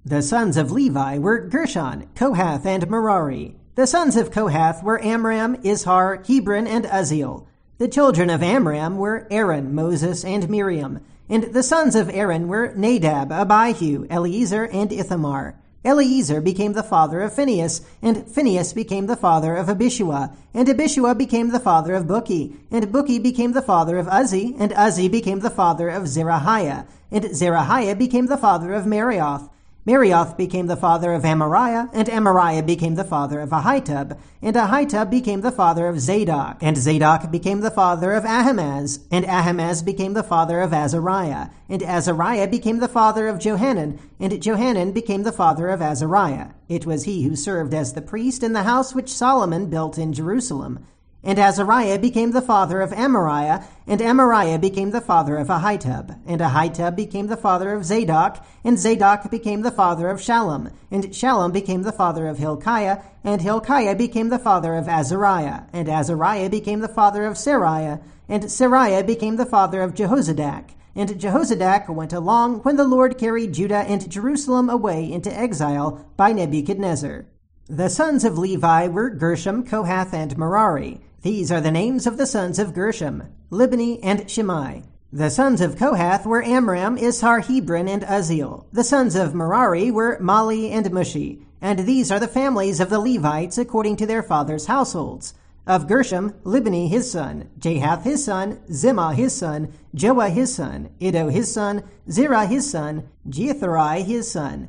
The 0.05 0.23
sons 0.23 0.57
of 0.57 0.73
Levi 0.73 1.19
were 1.19 1.47
Gershon, 1.47 2.09
Kohath, 2.15 2.65
and 2.65 2.89
Merari. 2.89 3.57
The 3.75 3.87
sons 3.87 4.17
of 4.17 4.31
Kohath 4.31 4.83
were 4.83 5.03
Amram, 5.03 5.57
Izhar, 5.59 6.27
Hebron, 6.27 6.67
and 6.67 6.87
Uzziel. 6.87 7.47
The 7.79 7.89
children 7.89 8.31
of 8.31 8.43
Amram 8.43 8.97
were 8.97 9.27
Aaron, 9.31 9.75
Moses, 9.75 10.25
and 10.25 10.49
Miriam. 10.49 11.01
And 11.29 11.45
the 11.45 11.63
sons 11.63 11.95
of 11.95 12.11
Aaron 12.11 12.49
were 12.49 12.73
Nadab, 12.75 13.31
Abihu, 13.31 14.07
Eleazar, 14.11 14.65
and 14.65 14.93
Ithamar. 14.93 15.60
Eleazar 15.83 16.43
became 16.43 16.75
the 16.75 16.83
father 16.83 17.23
of 17.23 17.33
Phinehas, 17.33 17.81
and 18.03 18.27
Phinehas 18.27 18.75
became 18.75 19.07
the 19.07 19.17
father 19.17 19.57
of 19.57 19.69
Abishua, 19.69 20.31
and 20.53 20.69
Abishua 20.69 21.17
became 21.17 21.51
the 21.51 21.61
father 21.61 21.95
of 21.95 22.07
Bukki, 22.07 22.55
and 22.71 22.93
Bukki 22.93 23.23
became 23.23 23.53
the 23.53 23.63
father 23.63 23.97
of 23.97 24.07
Uzzi, 24.07 24.55
and 24.59 24.73
Uzzi 24.73 25.09
became 25.11 25.41
the 25.41 25.49
father 25.49 25.89
of 25.89 26.03
Zerahiah, 26.05 26.87
and 27.11 27.25
Zerahiah 27.25 27.97
became 27.97 28.27
the 28.27 28.37
father 28.37 28.75
of 28.75 28.85
Meraioth, 28.85 29.49
Meraioth 29.87 30.37
became 30.37 30.67
the 30.67 30.77
father 30.77 31.15
of 31.15 31.23
Amariah, 31.23 31.89
and 31.95 32.07
Amariah 32.07 32.67
became 32.67 32.97
the 32.97 33.05
father 33.05 33.41
of 33.41 33.49
Ahitub, 33.49 34.19
and 34.43 34.55
Ahitub 34.55 35.09
became 35.09 35.41
the 35.41 35.51
father 35.51 35.89
of 35.89 35.99
Zadok, 35.99 36.59
and 36.61 36.77
Zadok 36.77 37.31
became 37.31 37.61
the 37.61 37.71
father 37.71 38.13
of 38.13 38.27
Ahimaaz, 38.27 39.01
and 39.11 39.25
Ahimaaz 39.25 39.83
became 39.83 40.13
the 40.13 40.23
father 40.23 40.61
of 40.61 40.75
Azariah, 40.75 41.49
and 41.67 41.83
Azariah 41.83 42.47
became 42.47 42.81
the 42.81 42.89
father 42.89 43.27
of 43.27 43.39
Johanan, 43.39 43.99
and 44.19 44.43
Johanan 44.43 44.93
became 44.93 45.23
the 45.23 45.33
father 45.33 45.69
of 45.69 45.81
Azariah. 45.81 46.49
It 46.69 46.85
was 46.85 47.05
he 47.05 47.23
who 47.23 47.35
served 47.35 47.73
as 47.73 47.95
the 47.95 48.03
priest 48.03 48.43
in 48.43 48.53
the 48.53 48.65
house 48.65 48.95
which 48.95 49.09
Solomon 49.09 49.71
built 49.71 49.97
in 49.97 50.13
Jerusalem. 50.13 50.85
And 51.23 51.39
Azariah 51.39 51.99
became 51.99 52.31
the 52.31 52.41
father 52.41 52.81
of 52.81 52.93
Amariah, 52.93 53.63
and 53.87 54.01
Amariah 54.01 54.59
became 54.59 54.91
the 54.91 55.03
father 55.03 55.37
of 55.37 55.49
Ahitub, 55.49 56.19
and 56.27 56.41
Ahitub 56.41 56.97
became 56.97 57.27
the 57.27 57.37
father 57.37 57.75
of 57.75 57.85
Zadok, 57.85 58.43
and 58.65 58.79
Zadok 58.79 59.31
became 59.31 59.61
the 59.61 59.71
father 59.71 60.09
of 60.09 60.19
Shallum, 60.19 60.73
and 60.91 61.05
Shallum 61.09 61.53
became 61.53 61.83
the 61.83 61.93
father 61.93 62.27
of 62.27 62.39
Hilkiah, 62.39 63.03
and 63.23 63.43
Hilkiah 63.43 63.95
became 63.95 64.31
the 64.31 64.39
father 64.39 64.75
of 64.75 64.89
Azariah, 64.89 65.65
and 65.75 65.91
Azariah 65.91 66.49
became 66.49 66.81
the 66.81 66.89
father 66.89 67.27
of 67.27 67.37
Seraiah, 67.37 68.01
and 68.27 68.45
Seraiah 68.45 69.07
became 69.07 69.37
the 69.37 69.45
father 69.45 69.83
of 69.83 69.95
Jehozadak. 69.95 70.71
And 70.97 71.11
Jehozadak 71.11 71.89
went 71.89 72.15
along 72.15 72.61
when 72.61 72.77
the 72.77 72.85
Lord 72.85 73.19
carried 73.19 73.53
Judah 73.53 73.85
and 73.87 74.11
Jerusalem 74.11 74.71
away 74.71 75.11
into 75.11 75.37
exile 75.37 76.07
by 76.17 76.33
Nebuchadnezzar. 76.33 77.27
The 77.69 77.89
sons 77.89 78.25
of 78.25 78.39
Levi 78.39 78.89
were 78.89 79.11
Gershom, 79.11 79.65
Kohath, 79.65 80.13
and 80.13 80.37
Merari. 80.37 81.01
These 81.23 81.53
are 81.53 81.61
the 81.61 81.71
names 81.71 82.07
of 82.07 82.17
the 82.17 82.25
sons 82.25 82.59
of 82.59 82.73
Gershom, 82.73 83.25
Libni 83.51 84.01
and 84.03 84.31
Shimei. 84.31 84.85
The 85.13 85.29
sons 85.29 85.61
of 85.61 85.77
Kohath 85.77 86.25
were 86.25 86.43
Amram, 86.43 86.97
Izhar, 86.97 87.45
Hebron, 87.45 87.89
and 87.89 88.03
Uzziel. 88.05 88.65
The 88.73 88.85
sons 88.85 89.15
of 89.15 89.35
Merari 89.35 89.91
were 89.91 90.19
Mahli 90.19 90.71
and 90.71 90.87
Mushi. 90.87 91.43
And 91.61 91.81
these 91.81 92.11
are 92.11 92.19
the 92.19 92.27
families 92.27 92.81
of 92.81 92.89
the 92.89 92.99
Levites 92.99 93.59
according 93.59 93.97
to 93.97 94.07
their 94.07 94.23
fathers' 94.23 94.65
households. 94.65 95.35
Of 95.67 95.87
Gershom, 95.87 96.33
Libni 96.43 96.89
his 96.89 97.11
son, 97.11 97.51
Jahath 97.59 98.05
his 98.05 98.25
son, 98.25 98.61
Zimmah 98.71 99.15
his 99.15 99.35
son, 99.35 99.75
Joah 99.95 100.31
his 100.31 100.55
son, 100.55 100.89
Iddo 101.01 101.29
his 101.29 101.53
son, 101.53 101.83
Zerah 102.11 102.47
his 102.47 102.71
son, 102.71 103.11
Jeatherai 103.29 104.03
his 104.03 104.31
son. 104.31 104.69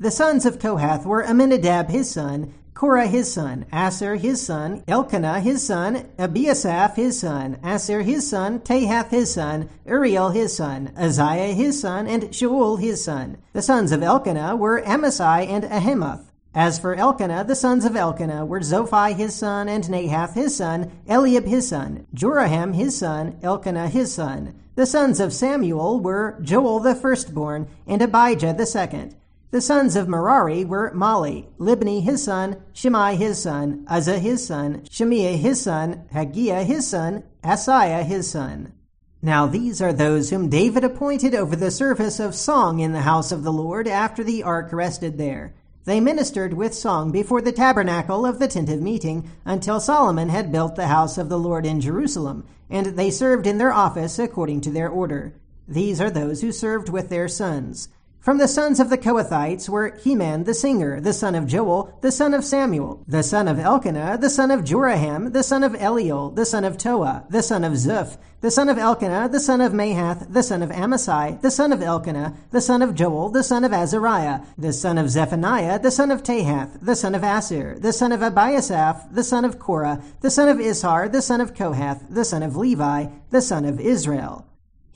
The 0.00 0.10
sons 0.10 0.44
of 0.44 0.58
Kohath 0.58 1.06
were 1.06 1.24
Amminadab 1.24 1.88
his 1.90 2.10
son, 2.10 2.52
Korah 2.78 3.08
his 3.08 3.32
son, 3.32 3.66
Assir 3.72 4.14
his 4.14 4.40
son, 4.40 4.84
Elkanah 4.86 5.40
his 5.40 5.66
son, 5.66 6.06
Abiasaph 6.16 6.94
his 6.94 7.18
son, 7.18 7.58
Assir 7.60 8.02
his 8.02 8.30
son, 8.30 8.60
Tahath 8.60 9.08
his 9.08 9.34
son, 9.34 9.68
Uriel 9.84 10.30
his 10.30 10.54
son, 10.54 10.92
Uzziah 10.96 11.54
his 11.54 11.80
son, 11.80 12.06
and 12.06 12.30
Shaul 12.30 12.78
his 12.78 13.02
son. 13.02 13.38
The 13.52 13.62
sons 13.62 13.90
of 13.90 14.04
Elkanah 14.04 14.54
were 14.54 14.80
Amasai 14.82 15.48
and 15.48 15.64
Ahimoth. 15.64 16.26
As 16.54 16.78
for 16.78 16.94
Elkanah, 16.94 17.42
the 17.42 17.56
sons 17.56 17.84
of 17.84 17.96
Elkanah 17.96 18.46
were 18.46 18.60
Zophai 18.60 19.12
his 19.12 19.34
son, 19.34 19.68
and 19.68 19.82
Nahath 19.90 20.34
his 20.34 20.54
son, 20.54 20.92
Eliab 21.08 21.46
his 21.46 21.66
son, 21.66 22.06
Joraham 22.14 22.76
his 22.76 22.96
son, 22.96 23.40
Elkanah 23.42 23.88
his 23.88 24.14
son. 24.14 24.54
The 24.76 24.86
sons 24.86 25.18
of 25.18 25.32
Samuel 25.32 25.98
were 25.98 26.38
Joel 26.42 26.78
the 26.78 26.94
firstborn, 26.94 27.66
and 27.88 28.00
Abijah 28.00 28.54
the 28.56 28.66
second. 28.66 29.16
The 29.50 29.62
sons 29.62 29.96
of 29.96 30.08
Merari 30.08 30.62
were 30.66 30.92
Mahli, 30.94 31.46
Libni 31.58 32.02
his 32.02 32.22
son, 32.22 32.58
Shimei 32.74 33.16
his 33.16 33.40
son, 33.40 33.86
Uzzah 33.88 34.18
his 34.18 34.46
son, 34.46 34.82
Shemiah 34.90 35.38
his 35.38 35.62
son, 35.62 36.04
Haggiah 36.12 36.64
his 36.64 36.86
son, 36.86 37.22
Asaiah 37.42 38.04
his 38.04 38.28
son. 38.28 38.74
Now 39.22 39.46
these 39.46 39.80
are 39.80 39.94
those 39.94 40.28
whom 40.28 40.50
David 40.50 40.84
appointed 40.84 41.34
over 41.34 41.56
the 41.56 41.70
service 41.70 42.20
of 42.20 42.34
song 42.34 42.80
in 42.80 42.92
the 42.92 43.00
house 43.00 43.32
of 43.32 43.42
the 43.42 43.52
Lord 43.52 43.88
after 43.88 44.22
the 44.22 44.42
ark 44.42 44.68
rested 44.70 45.16
there. 45.16 45.54
They 45.86 45.98
ministered 45.98 46.52
with 46.52 46.74
song 46.74 47.10
before 47.10 47.40
the 47.40 47.50
tabernacle 47.50 48.26
of 48.26 48.40
the 48.40 48.48
tent 48.48 48.68
of 48.68 48.82
meeting 48.82 49.30
until 49.46 49.80
Solomon 49.80 50.28
had 50.28 50.52
built 50.52 50.76
the 50.76 50.88
house 50.88 51.16
of 51.16 51.30
the 51.30 51.38
Lord 51.38 51.64
in 51.64 51.80
Jerusalem, 51.80 52.44
and 52.68 52.98
they 52.98 53.10
served 53.10 53.46
in 53.46 53.56
their 53.56 53.72
office 53.72 54.18
according 54.18 54.60
to 54.60 54.70
their 54.70 54.90
order. 54.90 55.32
These 55.66 56.02
are 56.02 56.10
those 56.10 56.42
who 56.42 56.52
served 56.52 56.90
with 56.90 57.08
their 57.08 57.28
sons. 57.28 57.88
From 58.28 58.36
the 58.36 58.46
sons 58.46 58.78
of 58.78 58.90
the 58.90 58.98
Kohathites 58.98 59.70
were 59.70 59.96
Heman 60.04 60.44
the 60.44 60.52
singer, 60.52 61.00
the 61.00 61.14
son 61.14 61.34
of 61.34 61.46
Joel, 61.46 61.98
the 62.02 62.12
son 62.12 62.34
of 62.34 62.44
Samuel, 62.44 63.02
the 63.08 63.22
son 63.22 63.48
of 63.48 63.58
Elkanah, 63.58 64.18
the 64.20 64.28
son 64.28 64.50
of 64.50 64.64
Joraham, 64.64 65.32
the 65.32 65.42
son 65.42 65.64
of 65.64 65.72
Eliel, 65.72 66.36
the 66.36 66.44
son 66.44 66.62
of 66.62 66.76
Toah, 66.76 67.24
the 67.30 67.42
son 67.42 67.64
of 67.64 67.72
Zuph, 67.72 68.18
the 68.42 68.50
son 68.50 68.68
of 68.68 68.76
Elkanah, 68.76 69.30
the 69.30 69.40
son 69.40 69.62
of 69.62 69.72
Mahath, 69.72 70.30
the 70.30 70.42
son 70.42 70.62
of 70.62 70.68
Amasai, 70.68 71.40
the 71.40 71.50
son 71.50 71.72
of 71.72 71.80
Elkanah, 71.80 72.36
the 72.50 72.60
son 72.60 72.82
of 72.82 72.94
Joel, 72.94 73.30
the 73.30 73.42
son 73.42 73.64
of 73.64 73.72
Azariah, 73.72 74.42
the 74.58 74.74
son 74.74 74.98
of 74.98 75.08
Zephaniah, 75.08 75.78
the 75.78 75.90
son 75.90 76.10
of 76.10 76.22
Tahath, 76.22 76.78
the 76.82 76.96
son 76.96 77.14
of 77.14 77.24
Assir, 77.24 77.78
the 77.80 77.94
son 77.94 78.12
of 78.12 78.20
Abiasaph, 78.20 79.10
the 79.10 79.24
son 79.24 79.46
of 79.46 79.58
Korah, 79.58 80.02
the 80.20 80.30
son 80.30 80.50
of 80.50 80.58
Izhar, 80.58 81.10
the 81.10 81.22
son 81.22 81.40
of 81.40 81.54
Kohath, 81.54 82.04
the 82.10 82.26
son 82.26 82.42
of 82.42 82.58
Levi, 82.58 83.06
the 83.30 83.40
son 83.40 83.64
of 83.64 83.80
Israel. 83.80 84.44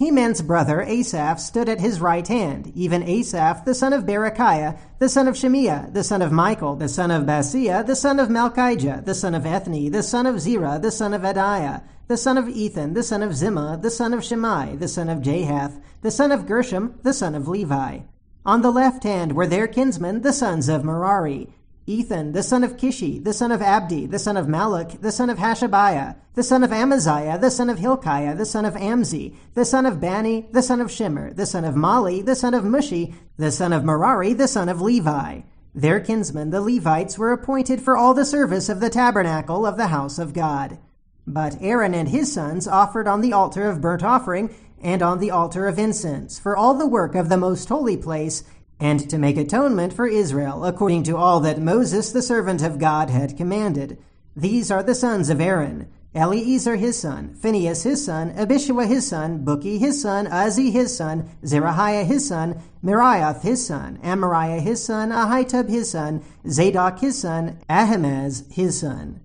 Heman's 0.01 0.43
brother 0.43 0.83
Asaph 0.83 1.39
stood 1.39 1.69
at 1.69 1.81
his 1.81 2.01
right 2.01 2.27
hand, 2.27 2.73
even 2.75 3.03
Asaph, 3.03 3.65
the 3.65 3.75
son 3.75 3.93
of 3.93 4.05
Berechiah, 4.05 4.79
the 4.99 5.09
son 5.09 5.29
of 5.29 5.37
Shemiah, 5.37 5.93
the 5.93 6.03
son 6.03 6.23
of 6.23 6.33
Michael, 6.33 6.75
the 6.75 6.89
son 6.89 7.11
of 7.11 7.25
Baaseiah, 7.25 7.87
the 7.87 7.95
son 7.95 8.19
of 8.19 8.29
Malchijah, 8.29 9.05
the 9.05 9.15
son 9.15 9.35
of 9.35 9.45
Ethni, 9.45 9.93
the 9.93 10.03
son 10.03 10.27
of 10.27 10.41
Zerah, 10.41 10.81
the 10.81 10.91
son 10.91 11.15
of 11.15 11.23
Adaiah, 11.23 11.83
the 12.09 12.17
son 12.17 12.37
of 12.37 12.49
Ethan, 12.49 12.95
the 12.95 13.03
son 13.03 13.23
of 13.23 13.31
Zimmah, 13.31 13.81
the 13.81 13.91
son 13.91 14.13
of 14.13 14.25
Shimei, 14.25 14.77
the 14.77 14.89
son 14.89 15.09
of 15.09 15.21
Jahath, 15.21 15.81
the 16.01 16.11
son 16.11 16.33
of 16.33 16.47
Gershom, 16.47 16.99
the 17.03 17.13
son 17.13 17.35
of 17.35 17.47
Levi. 17.47 18.01
On 18.45 18.63
the 18.63 18.73
left 18.73 19.05
hand 19.05 19.33
were 19.33 19.47
their 19.47 19.69
kinsmen, 19.69 20.23
the 20.23 20.33
sons 20.33 20.69
of 20.69 20.85
Merari, 20.85 21.49
Ethan, 21.87 22.33
the 22.33 22.43
son 22.45 22.63
of 22.63 22.77
Kishi, 22.77 23.23
the 23.23 23.33
son 23.33 23.51
of 23.51 23.61
Abdi, 23.61 24.07
the 24.07 24.19
son 24.19 24.37
of 24.37 24.47
Malluch, 24.47 25.01
the 25.01 25.11
son 25.11 25.29
of 25.29 25.39
Hashabiah, 25.39 26.15
the 26.35 26.43
son 26.43 26.63
of 26.63 26.73
Amaziah, 26.73 27.39
the 27.39 27.51
son 27.51 27.69
of 27.69 27.79
Hilkiah, 27.79 28.37
the 28.37 28.47
son 28.47 28.65
of 28.65 28.75
Amzi, 28.75 29.35
the 29.55 29.65
son 29.65 29.85
of 29.85 30.01
Bani, 30.01 30.47
the 30.53 30.63
son 30.63 30.81
of 30.81 30.89
Shemer, 30.89 31.35
the 31.35 31.45
son 31.45 31.65
of 31.65 31.75
Mahli, 31.75 32.25
the 32.25 32.37
son 32.37 32.55
of 32.55 32.63
Mushi, 32.63 33.15
the 33.37 33.51
son 33.51 33.73
of 33.73 33.85
Merari, 33.85 34.33
the 34.33 34.47
son 34.47 34.69
of 34.69 34.81
Levi. 34.81 35.41
Their 35.75 36.01
kinsmen, 36.01 36.51
the 36.51 36.61
Levites, 36.61 37.19
were 37.19 37.33
appointed 37.33 37.81
for 37.81 37.97
all 37.97 38.15
the 38.15 38.25
service 38.25 38.69
of 38.69 38.79
the 38.79 38.91
tabernacle 38.91 39.67
of 39.67 39.77
the 39.77 39.89
house 39.89 40.19
of 40.19 40.35
God. 40.35 40.79
But 41.27 41.57
Aaron 41.61 41.95
and 41.95 42.11
his 42.11 42.33
sons 42.33 42.69
offered 42.69 43.09
on 43.09 43.23
the 43.23 43.33
altar 43.33 43.69
of 43.69 43.81
burnt 43.81 44.05
offering 44.05 44.55
and 44.83 45.03
on 45.03 45.19
the 45.19 45.31
altar 45.31 45.67
of 45.67 45.79
incense 45.79 46.39
for 46.39 46.57
all 46.57 46.75
the 46.75 46.87
work 46.87 47.15
of 47.15 47.29
the 47.29 47.37
most 47.37 47.69
holy 47.69 47.97
place 47.97 48.45
and 48.83 49.09
to 49.09 49.17
make 49.17 49.37
atonement 49.37 49.93
for 49.93 50.09
Israel, 50.09 50.65
according 50.65 51.05
to 51.05 51.17
all 51.17 51.39
that 51.39 51.61
Moses 51.61 52.11
the 52.11 52.21
servant 52.21 52.63
of 52.63 52.81
God 52.81 53.11
had 53.11 53.37
commanded. 53.37 53.97
These 54.35 54.73
are 54.73 54.83
the 54.83 54.97
sons 54.97 55.31
of 55.31 55.41
Aaron 55.41 55.89
Eleazar 56.17 56.75
his 56.75 56.99
son, 56.99 57.33
Phinehas 57.35 57.85
his 57.85 58.05
son, 58.05 58.33
Abishua 58.33 58.89
his 58.89 59.07
son, 59.07 59.45
Bukki 59.45 59.79
his 59.79 60.03
son, 60.03 60.27
Uzzi 60.27 60.73
his 60.73 60.95
son, 60.95 61.31
Zerahiah 61.45 62.05
his 62.05 62.27
son, 62.27 62.61
Meraioth 62.85 63.43
his 63.43 63.65
son, 63.65 64.01
Amariah 64.03 64.61
his 64.61 64.85
son, 64.85 65.11
Ahitub 65.11 65.69
his 65.69 65.89
son, 65.89 66.23
Zadok 66.47 66.99
his 66.99 67.17
son, 67.17 67.61
Ahimaaz 67.71 68.45
his 68.51 68.81
son. 68.81 69.21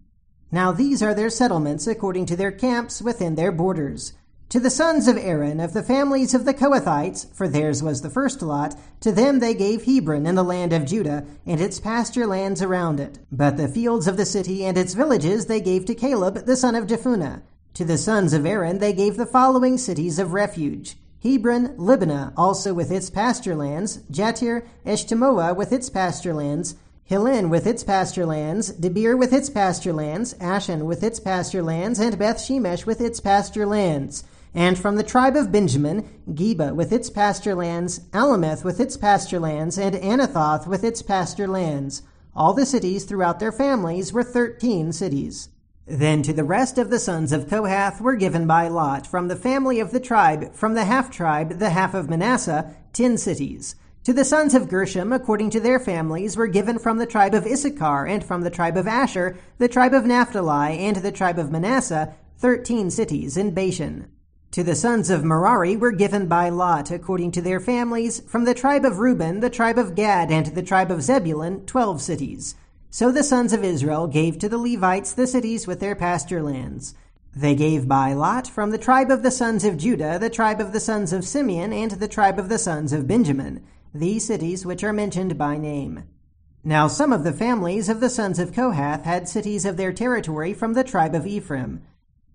Now 0.52 0.72
these 0.72 1.02
are 1.02 1.16
their 1.16 1.32
settlements 1.32 1.88
according 1.88 2.28
to 2.28 2.36
their 2.36 2.52
camps 2.52 3.02
within 3.02 3.34
their 3.34 3.52
borders. 3.52 4.14
To 4.52 4.62
the 4.62 4.70
sons 4.70 5.10
of 5.10 5.18
Aaron 5.18 5.60
of 5.60 5.74
the 5.74 5.84
families 5.84 6.34
of 6.34 6.46
the 6.46 6.54
Kohathites, 6.54 7.34
for 7.34 7.50
theirs 7.50 7.84
was 7.84 8.02
the 8.02 8.10
first 8.10 8.42
lot, 8.42 8.76
to 9.02 9.12
them 9.12 9.40
they 9.40 9.54
gave 9.54 9.84
Hebron 9.84 10.26
in 10.26 10.36
the 10.36 10.44
land 10.44 10.72
of 10.72 10.86
Judah, 10.86 11.26
and 11.46 11.60
its 11.60 11.82
pasture 11.82 12.26
lands 12.26 12.62
around 12.62 13.02
it. 13.02 13.20
But 13.30 13.58
the 13.58 13.68
fields 13.68 14.08
of 14.08 14.16
the 14.16 14.26
city 14.26 14.64
and 14.64 14.78
its 14.78 14.94
villages 14.94 15.48
they 15.48 15.60
gave 15.60 15.84
to 15.86 15.94
Caleb 15.94 16.46
the 16.46 16.56
son 16.56 16.76
of 16.76 16.88
Jephunneh. 16.88 17.42
To 17.74 17.84
the 17.84 17.98
sons 17.98 18.32
of 18.32 18.46
Aaron 18.46 18.80
they 18.80 18.94
gave 18.94 19.18
the 19.18 19.26
following 19.26 19.78
cities 19.78 20.18
of 20.18 20.32
refuge. 20.32 20.96
Hebron, 21.22 21.76
Libnah, 21.76 22.32
also 22.38 22.74
with 22.74 22.90
its 22.90 23.10
pasture 23.10 23.56
lands, 23.56 23.98
Jattir, 24.10 24.66
Eshtemoa 24.86 25.58
with 25.58 25.74
its 25.74 25.90
pasture 25.90 26.34
lands, 26.34 26.76
Hilen 27.10 27.50
with 27.50 27.68
its 27.68 27.84
pasture 27.84 28.26
lands, 28.26 28.72
Debir 28.72 29.18
with 29.18 29.34
its 29.34 29.50
pasture 29.50 29.92
lands, 29.92 30.36
Ashan 30.36 30.86
with 30.86 31.04
its 31.04 31.20
pasture 31.20 31.64
lands, 31.64 32.00
and 32.00 32.18
Beth 32.18 32.38
Shemesh 32.38 32.86
with 32.86 33.02
its 33.02 33.20
pasture 33.20 33.66
lands. 33.66 34.24
And 34.54 34.78
from 34.78 34.96
the 34.96 35.04
tribe 35.04 35.36
of 35.36 35.52
Benjamin, 35.52 36.08
Geba 36.30 36.74
with 36.76 36.92
its 36.92 37.10
pasture 37.10 37.56
lands, 37.56 38.00
Alemeth 38.12 38.64
with 38.64 38.80
its 38.80 38.98
pasture 38.98 39.40
lands, 39.40 39.78
and 39.78 39.96
Anathoth 39.96 40.66
with 40.66 40.84
its 40.84 41.02
pasture 41.02 41.48
lands. 41.48 42.02
All 42.36 42.54
the 42.54 42.66
cities 42.66 43.04
throughout 43.04 43.40
their 43.40 43.52
families 43.52 44.14
were 44.14 44.24
thirteen 44.24 44.92
cities. 44.94 45.50
Then 45.86 46.22
to 46.24 46.34
the 46.34 46.44
rest 46.44 46.78
of 46.78 46.90
the 46.90 47.00
sons 47.00 47.32
of 47.32 47.48
Kohath 47.48 48.02
were 48.02 48.16
given 48.16 48.46
by 48.46 48.68
Lot, 48.68 49.08
from 49.08 49.28
the 49.28 49.36
family 49.36 49.80
of 49.80 49.92
the 49.92 50.00
tribe, 50.00 50.54
from 50.54 50.74
the 50.74 50.86
half 50.86 51.10
tribe, 51.10 51.60
the 51.60 51.70
half 51.70 51.94
of 51.94 52.10
Manasseh, 52.10 52.76
ten 52.94 53.18
cities. 53.18 53.76
To 54.04 54.14
the 54.14 54.26
sons 54.26 54.54
of 54.54 54.70
Gershom, 54.70 55.14
according 55.14 55.50
to 55.52 55.60
their 55.60 55.80
families, 55.80 56.36
were 56.36 56.48
given 56.48 56.78
from 56.80 56.98
the 56.98 57.06
tribe 57.06 57.34
of 57.34 57.46
Issachar, 57.46 58.06
and 58.06 58.24
from 58.24 58.42
the 58.42 58.50
tribe 58.50 58.78
of 58.78 58.88
Asher, 58.88 59.38
the 59.58 59.68
tribe 59.68 59.94
of 59.94 60.06
Naphtali, 60.06 60.80
and 60.80 60.98
the 60.98 61.12
tribe 61.12 61.40
of 61.40 61.52
Manasseh, 61.52 62.14
thirteen 62.38 62.90
cities 62.90 63.38
in 63.38 63.54
Bashan. 63.54 64.08
To 64.52 64.64
the 64.64 64.76
sons 64.76 65.10
of 65.10 65.24
Merari 65.24 65.76
were 65.76 65.92
given 65.92 66.28
by 66.28 66.50
Lot, 66.50 66.90
according 66.90 67.32
to 67.34 67.42
their 67.42 67.60
families, 67.60 68.22
from 68.22 68.46
the 68.46 68.54
tribe 68.54 68.86
of 68.86 68.98
Reuben, 68.98 69.42
the 69.42 69.50
tribe 69.50 69.78
of 69.78 69.94
Gad, 69.94 70.32
and 70.32 70.48
the 70.48 70.64
tribe 70.64 70.90
of 70.90 71.04
Zebulun, 71.04 71.66
twelve 71.66 72.02
cities. 72.02 72.56
So 72.90 73.12
the 73.12 73.24
sons 73.24 73.54
of 73.54 73.64
Israel 73.64 74.08
gave 74.08 74.40
to 74.40 74.50
the 74.50 74.58
Levites 74.58 75.14
the 75.14 75.28
cities 75.28 75.68
with 75.68 75.80
their 75.80 75.96
pasture 75.96 76.42
lands. 76.42 76.96
They 77.36 77.54
gave 77.54 77.88
by 77.88 78.14
Lot 78.14 78.48
from 78.48 78.72
the 78.72 78.80
tribe 78.80 79.12
of 79.12 79.22
the 79.22 79.30
sons 79.30 79.64
of 79.64 79.78
Judah, 79.78 80.18
the 80.18 80.30
tribe 80.30 80.60
of 80.60 80.72
the 80.72 80.80
sons 80.80 81.14
of 81.14 81.26
Simeon, 81.26 81.72
and 81.72 81.92
the 81.92 82.08
tribe 82.08 82.40
of 82.40 82.50
the 82.50 82.58
sons 82.58 82.94
of 82.94 83.06
Benjamin, 83.06 83.64
these 83.94 84.26
cities 84.26 84.66
which 84.66 84.84
are 84.84 84.94
mentioned 84.94 85.38
by 85.38 85.58
name. 85.58 86.06
Now 86.64 86.88
some 86.88 87.14
of 87.14 87.24
the 87.24 87.34
families 87.34 87.90
of 87.90 88.00
the 88.00 88.10
sons 88.10 88.40
of 88.40 88.54
Kohath 88.54 89.04
had 89.04 89.30
cities 89.30 89.66
of 89.66 89.78
their 89.78 89.94
territory 89.94 90.54
from 90.54 90.74
the 90.74 90.84
tribe 90.84 91.14
of 91.14 91.28
Ephraim. 91.28 91.84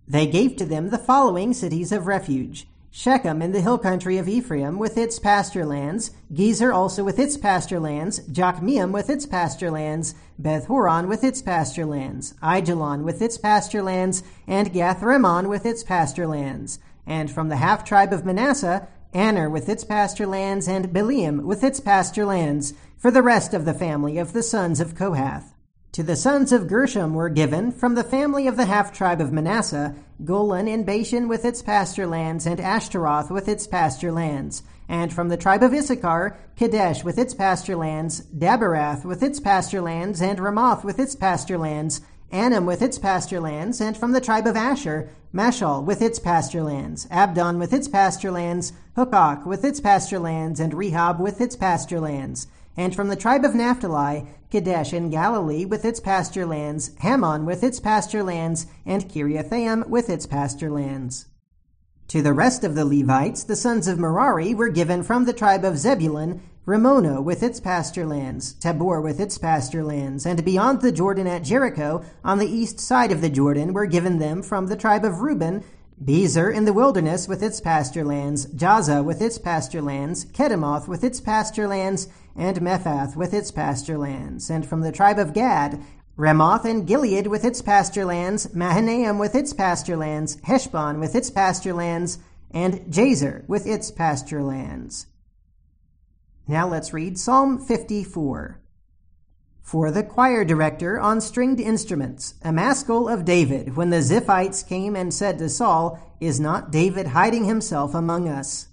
They 0.08 0.26
gave 0.26 0.56
to 0.56 0.64
them 0.64 0.90
the 0.90 0.98
following 0.98 1.54
cities 1.54 1.92
of 1.92 2.06
refuge 2.06 2.66
Shechem 2.94 3.40
in 3.40 3.52
the 3.52 3.62
hill 3.62 3.78
country 3.78 4.18
of 4.18 4.28
Ephraim 4.28 4.78
with 4.78 4.98
its 4.98 5.18
pasture 5.18 5.64
lands, 5.64 6.10
Gezer 6.30 6.74
also 6.74 7.02
with 7.02 7.18
its 7.18 7.38
pasture 7.38 7.80
lands, 7.80 8.20
Jokmeam 8.30 8.92
with 8.92 9.08
its 9.08 9.24
pasture 9.24 9.70
lands, 9.70 10.14
Beth 10.38 10.66
Horon 10.66 11.08
with 11.08 11.24
its 11.24 11.40
pasture 11.40 11.86
lands, 11.86 12.34
Ajalon 12.42 13.02
with 13.02 13.22
its 13.22 13.38
pasture 13.38 13.82
lands, 13.82 14.22
and 14.46 14.74
Gathrimmon 14.74 15.48
with 15.48 15.64
its 15.64 15.82
pasture 15.82 16.26
lands. 16.26 16.78
And 17.06 17.30
from 17.30 17.48
the 17.48 17.56
half 17.56 17.82
tribe 17.82 18.12
of 18.12 18.26
Manasseh, 18.26 18.88
Aner 19.14 19.48
with 19.48 19.70
its 19.70 19.84
pasture 19.84 20.26
lands, 20.26 20.68
and 20.68 20.92
Bileam 20.92 21.44
with 21.44 21.64
its 21.64 21.80
pasture 21.80 22.26
lands, 22.26 22.74
for 22.98 23.10
the 23.10 23.22
rest 23.22 23.54
of 23.54 23.64
the 23.64 23.74
family 23.74 24.18
of 24.18 24.34
the 24.34 24.42
sons 24.42 24.80
of 24.80 24.94
Kohath. 24.94 25.51
To 25.92 26.02
the 26.02 26.16
sons 26.16 26.52
of 26.52 26.68
Gershom 26.68 27.12
were 27.12 27.28
given, 27.28 27.70
from 27.70 27.96
the 27.96 28.02
family 28.02 28.46
of 28.46 28.56
the 28.56 28.64
half 28.64 28.94
tribe 28.94 29.20
of 29.20 29.30
Manasseh, 29.30 29.94
Golan 30.24 30.66
in 30.66 30.84
Bashan 30.84 31.28
with 31.28 31.44
its 31.44 31.60
pasture 31.60 32.06
lands, 32.06 32.46
and 32.46 32.58
Ashtaroth 32.58 33.30
with 33.30 33.46
its 33.46 33.66
pasture 33.66 34.10
lands. 34.10 34.62
And 34.88 35.12
from 35.12 35.28
the 35.28 35.36
tribe 35.36 35.62
of 35.62 35.74
Issachar, 35.74 36.38
Kadesh 36.56 37.04
with 37.04 37.18
its 37.18 37.34
pasture 37.34 37.76
lands, 37.76 38.22
Daberath 38.22 39.04
with 39.04 39.22
its 39.22 39.38
pasture 39.38 39.82
lands, 39.82 40.22
and 40.22 40.40
Ramoth 40.40 40.82
with 40.82 40.98
its 40.98 41.14
pasture 41.14 41.58
lands, 41.58 42.00
Anem 42.32 42.64
with 42.64 42.80
its 42.80 42.98
pasture 42.98 43.40
lands, 43.40 43.78
and 43.78 43.94
from 43.94 44.12
the 44.12 44.20
tribe 44.22 44.46
of 44.46 44.56
Asher, 44.56 45.10
Mashal 45.34 45.84
with 45.84 46.00
its 46.00 46.18
pasture 46.18 46.62
lands, 46.62 47.06
Abdon 47.10 47.58
with 47.58 47.74
its 47.74 47.86
pasture 47.86 48.30
lands, 48.30 48.72
Hukok 48.96 49.44
with 49.44 49.62
its 49.62 49.78
pasture 49.78 50.18
lands, 50.18 50.58
and 50.58 50.72
Rehob 50.72 51.20
with 51.20 51.42
its 51.42 51.54
pasture 51.54 52.00
lands. 52.00 52.46
And 52.76 52.94
from 52.94 53.08
the 53.08 53.16
tribe 53.16 53.44
of 53.44 53.54
Naphtali, 53.54 54.26
Kadesh 54.50 54.92
in 54.92 55.10
Galilee 55.10 55.64
with 55.64 55.84
its 55.84 56.00
pasture 56.00 56.46
lands, 56.46 56.92
Hammon 56.98 57.44
with 57.44 57.62
its 57.62 57.80
pasture 57.80 58.22
lands, 58.22 58.66
and 58.86 59.08
Kiriathaim 59.08 59.88
with 59.88 60.08
its 60.08 60.26
pasture 60.26 60.70
lands. 60.70 61.26
To 62.08 62.22
the 62.22 62.32
rest 62.32 62.64
of 62.64 62.74
the 62.74 62.84
Levites, 62.84 63.44
the 63.44 63.56
sons 63.56 63.88
of 63.88 63.98
Merari 63.98 64.54
were 64.54 64.68
given 64.68 65.02
from 65.02 65.24
the 65.24 65.32
tribe 65.32 65.64
of 65.64 65.78
Zebulun, 65.78 66.42
Rimmonah 66.66 67.22
with 67.24 67.42
its 67.42 67.58
pasture 67.58 68.06
lands, 68.06 68.52
Tabor 68.52 69.00
with 69.00 69.18
its 69.18 69.36
pasture 69.36 69.82
lands, 69.82 70.24
and 70.24 70.44
beyond 70.44 70.80
the 70.80 70.92
Jordan 70.92 71.26
at 71.26 71.42
Jericho, 71.42 72.04
on 72.24 72.38
the 72.38 72.46
east 72.46 72.78
side 72.78 73.10
of 73.10 73.20
the 73.20 73.30
Jordan, 73.30 73.72
were 73.72 73.86
given 73.86 74.18
them 74.18 74.42
from 74.42 74.66
the 74.66 74.76
tribe 74.76 75.04
of 75.04 75.20
Reuben, 75.20 75.64
Bezer 76.00 76.54
in 76.54 76.64
the 76.64 76.72
wilderness 76.72 77.26
with 77.26 77.42
its 77.42 77.60
pasture 77.60 78.04
lands, 78.04 78.46
Jahzah 78.46 79.04
with 79.04 79.20
its 79.20 79.38
pasture 79.38 79.82
lands, 79.82 80.24
Kedemoth 80.24 80.88
with 80.88 81.04
its 81.04 81.20
pasture 81.20 81.68
lands, 81.68 82.08
and 82.36 82.60
Mephaath 82.60 83.16
with 83.16 83.34
its 83.34 83.50
pasture 83.50 83.98
lands. 83.98 84.50
And 84.50 84.66
from 84.66 84.80
the 84.80 84.92
tribe 84.92 85.18
of 85.18 85.32
Gad, 85.32 85.82
Ramoth 86.16 86.64
and 86.64 86.86
Gilead 86.86 87.26
with 87.26 87.44
its 87.44 87.62
pasture 87.62 88.04
lands, 88.04 88.54
Mahanaim 88.54 89.18
with 89.18 89.34
its 89.34 89.52
pasture 89.52 89.96
lands, 89.96 90.36
Heshbon 90.44 91.00
with 91.00 91.14
its 91.14 91.30
pasture 91.30 91.74
lands, 91.74 92.18
and 92.50 92.80
Jazer 92.92 93.46
with 93.48 93.66
its 93.66 93.90
pasture 93.90 94.42
lands. 94.42 95.06
Now 96.46 96.68
let's 96.68 96.92
read 96.92 97.18
Psalm 97.18 97.58
54. 97.58 98.61
For 99.62 99.90
the 99.90 100.02
choir 100.02 100.44
director 100.44 101.00
on 101.00 101.20
stringed 101.20 101.60
instruments, 101.60 102.34
a 102.42 102.52
maskil 102.52 103.08
of 103.08 103.24
David, 103.24 103.76
when 103.76 103.90
the 103.90 104.02
Ziphites 104.02 104.66
came 104.66 104.94
and 104.94 105.14
said 105.14 105.38
to 105.38 105.48
Saul, 105.48 105.98
Is 106.20 106.38
not 106.38 106.70
David 106.70 107.08
hiding 107.08 107.44
himself 107.44 107.94
among 107.94 108.28
us? 108.28 108.68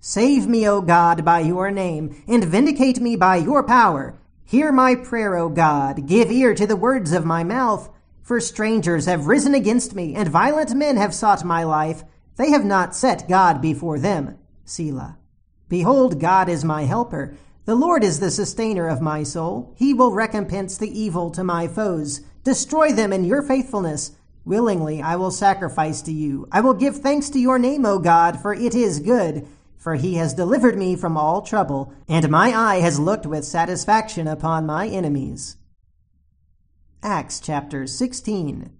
Save 0.00 0.46
me, 0.46 0.68
O 0.68 0.82
God, 0.82 1.24
by 1.24 1.40
your 1.40 1.70
name, 1.70 2.22
and 2.28 2.44
vindicate 2.44 3.00
me 3.00 3.16
by 3.16 3.36
your 3.36 3.62
power. 3.62 4.18
Hear 4.44 4.70
my 4.70 4.94
prayer, 4.94 5.36
O 5.36 5.48
God. 5.48 6.06
Give 6.06 6.30
ear 6.30 6.54
to 6.54 6.66
the 6.66 6.76
words 6.76 7.12
of 7.12 7.24
my 7.24 7.42
mouth. 7.42 7.90
For 8.22 8.40
strangers 8.40 9.06
have 9.06 9.26
risen 9.26 9.54
against 9.54 9.94
me, 9.94 10.14
and 10.14 10.28
violent 10.28 10.74
men 10.74 10.96
have 10.96 11.14
sought 11.14 11.44
my 11.44 11.64
life. 11.64 12.04
They 12.36 12.50
have 12.50 12.64
not 12.64 12.94
set 12.94 13.28
God 13.28 13.62
before 13.62 13.98
them. 13.98 14.38
Selah. 14.64 15.16
Behold, 15.68 16.20
God 16.20 16.48
is 16.48 16.64
my 16.64 16.82
helper. 16.84 17.34
The 17.66 17.74
Lord 17.74 18.04
is 18.04 18.20
the 18.20 18.30
sustainer 18.30 18.86
of 18.86 19.00
my 19.00 19.24
soul. 19.24 19.74
He 19.76 19.92
will 19.92 20.12
recompense 20.12 20.78
the 20.78 21.00
evil 21.00 21.30
to 21.32 21.42
my 21.42 21.66
foes. 21.66 22.20
Destroy 22.44 22.92
them 22.92 23.12
in 23.12 23.24
your 23.24 23.42
faithfulness. 23.42 24.12
Willingly 24.44 25.02
I 25.02 25.16
will 25.16 25.32
sacrifice 25.32 26.00
to 26.02 26.12
you. 26.12 26.46
I 26.52 26.60
will 26.60 26.74
give 26.74 26.98
thanks 26.98 27.28
to 27.30 27.40
your 27.40 27.58
name, 27.58 27.84
O 27.84 27.98
God, 27.98 28.40
for 28.40 28.54
it 28.54 28.76
is 28.76 29.00
good. 29.00 29.48
For 29.76 29.96
he 29.96 30.14
has 30.14 30.32
delivered 30.32 30.78
me 30.78 30.94
from 30.94 31.16
all 31.16 31.42
trouble, 31.42 31.92
and 32.08 32.30
my 32.30 32.56
eye 32.56 32.78
has 32.78 33.00
looked 33.00 33.26
with 33.26 33.44
satisfaction 33.44 34.28
upon 34.28 34.64
my 34.64 34.86
enemies. 34.86 35.56
Acts 37.02 37.40
chapter 37.40 37.88
16. 37.88 38.75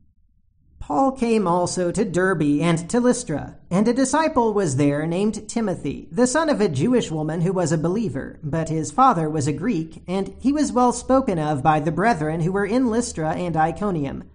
Paul 0.87 1.11
came 1.11 1.49
also 1.49 1.91
to 1.91 2.05
Derbe 2.05 2.61
and 2.61 2.89
to 2.91 3.01
Lystra, 3.01 3.57
and 3.73 3.89
a 3.89 3.93
disciple 3.93 4.55
was 4.55 4.77
there 4.77 5.05
named 5.05 5.49
Timothy, 5.49 6.07
the 6.13 6.29
son 6.29 6.49
of 6.49 6.61
a 6.61 6.69
Jewish 6.69 7.11
woman 7.11 7.41
who 7.41 7.53
was 7.53 7.73
a 7.73 7.77
believer, 7.77 8.39
but 8.41 8.69
his 8.69 8.93
father 8.93 9.29
was 9.29 9.49
a 9.49 9.53
Greek, 9.53 10.05
and 10.07 10.33
he 10.39 10.53
was 10.53 10.71
well 10.71 10.93
spoken 10.93 11.41
of 11.41 11.61
by 11.61 11.81
the 11.81 11.91
brethren 11.91 12.43
who 12.43 12.53
were 12.53 12.65
in 12.65 12.89
Lystra 12.89 13.33
and 13.33 13.57
Iconium. 13.57 14.31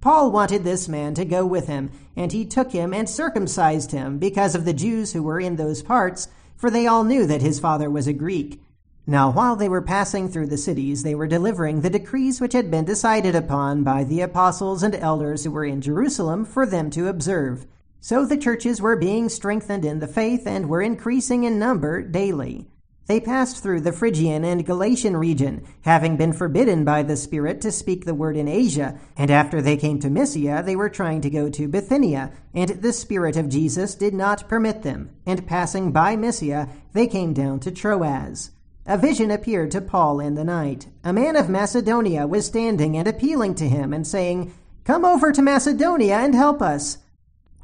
Paul 0.00 0.30
wanted 0.30 0.62
this 0.62 0.86
man 0.86 1.14
to 1.14 1.24
go 1.24 1.44
with 1.44 1.66
him, 1.66 1.90
and 2.14 2.30
he 2.30 2.44
took 2.44 2.70
him 2.70 2.94
and 2.94 3.08
circumcised 3.08 3.90
him 3.90 4.18
because 4.18 4.54
of 4.54 4.64
the 4.64 4.72
Jews 4.72 5.12
who 5.12 5.24
were 5.24 5.40
in 5.40 5.56
those 5.56 5.82
parts, 5.82 6.28
for 6.54 6.70
they 6.70 6.86
all 6.86 7.02
knew 7.02 7.26
that 7.26 7.42
his 7.42 7.58
father 7.58 7.90
was 7.90 8.06
a 8.06 8.12
Greek. 8.12 8.62
Now, 9.08 9.30
while 9.30 9.54
they 9.54 9.68
were 9.68 9.82
passing 9.82 10.28
through 10.28 10.48
the 10.48 10.56
cities, 10.56 11.04
they 11.04 11.14
were 11.14 11.28
delivering 11.28 11.80
the 11.80 11.90
decrees 11.90 12.40
which 12.40 12.54
had 12.54 12.72
been 12.72 12.84
decided 12.84 13.36
upon 13.36 13.84
by 13.84 14.02
the 14.02 14.20
apostles 14.20 14.82
and 14.82 14.96
elders 14.96 15.44
who 15.44 15.52
were 15.52 15.64
in 15.64 15.80
Jerusalem 15.80 16.44
for 16.44 16.66
them 16.66 16.90
to 16.90 17.06
observe. 17.06 17.66
So 18.00 18.26
the 18.26 18.36
churches 18.36 18.82
were 18.82 18.96
being 18.96 19.28
strengthened 19.28 19.84
in 19.84 20.00
the 20.00 20.08
faith 20.08 20.44
and 20.44 20.68
were 20.68 20.82
increasing 20.82 21.44
in 21.44 21.56
number 21.56 22.02
daily. 22.02 22.66
They 23.06 23.20
passed 23.20 23.62
through 23.62 23.82
the 23.82 23.92
Phrygian 23.92 24.42
and 24.42 24.66
Galatian 24.66 25.16
region, 25.16 25.64
having 25.82 26.16
been 26.16 26.32
forbidden 26.32 26.84
by 26.84 27.04
the 27.04 27.16
Spirit 27.16 27.60
to 27.60 27.70
speak 27.70 28.04
the 28.04 28.14
word 28.14 28.36
in 28.36 28.48
Asia, 28.48 28.98
and 29.16 29.30
after 29.30 29.62
they 29.62 29.76
came 29.76 30.00
to 30.00 30.10
Mysia, 30.10 30.64
they 30.66 30.74
were 30.74 30.88
trying 30.88 31.20
to 31.20 31.30
go 31.30 31.48
to 31.48 31.68
Bithynia, 31.68 32.32
and 32.52 32.70
the 32.70 32.92
Spirit 32.92 33.36
of 33.36 33.48
Jesus 33.48 33.94
did 33.94 34.14
not 34.14 34.48
permit 34.48 34.82
them, 34.82 35.10
and 35.24 35.46
passing 35.46 35.92
by 35.92 36.16
Mysia, 36.16 36.68
they 36.92 37.06
came 37.06 37.32
down 37.32 37.60
to 37.60 37.70
Troas. 37.70 38.50
A 38.88 38.96
vision 38.96 39.32
appeared 39.32 39.72
to 39.72 39.80
Paul 39.80 40.20
in 40.20 40.36
the 40.36 40.44
night. 40.44 40.86
A 41.02 41.12
man 41.12 41.34
of 41.34 41.48
Macedonia 41.48 42.24
was 42.24 42.46
standing 42.46 42.96
and 42.96 43.08
appealing 43.08 43.56
to 43.56 43.68
him 43.68 43.92
and 43.92 44.06
saying, 44.06 44.54
Come 44.84 45.04
over 45.04 45.32
to 45.32 45.42
Macedonia 45.42 46.18
and 46.18 46.36
help 46.36 46.62
us. 46.62 46.98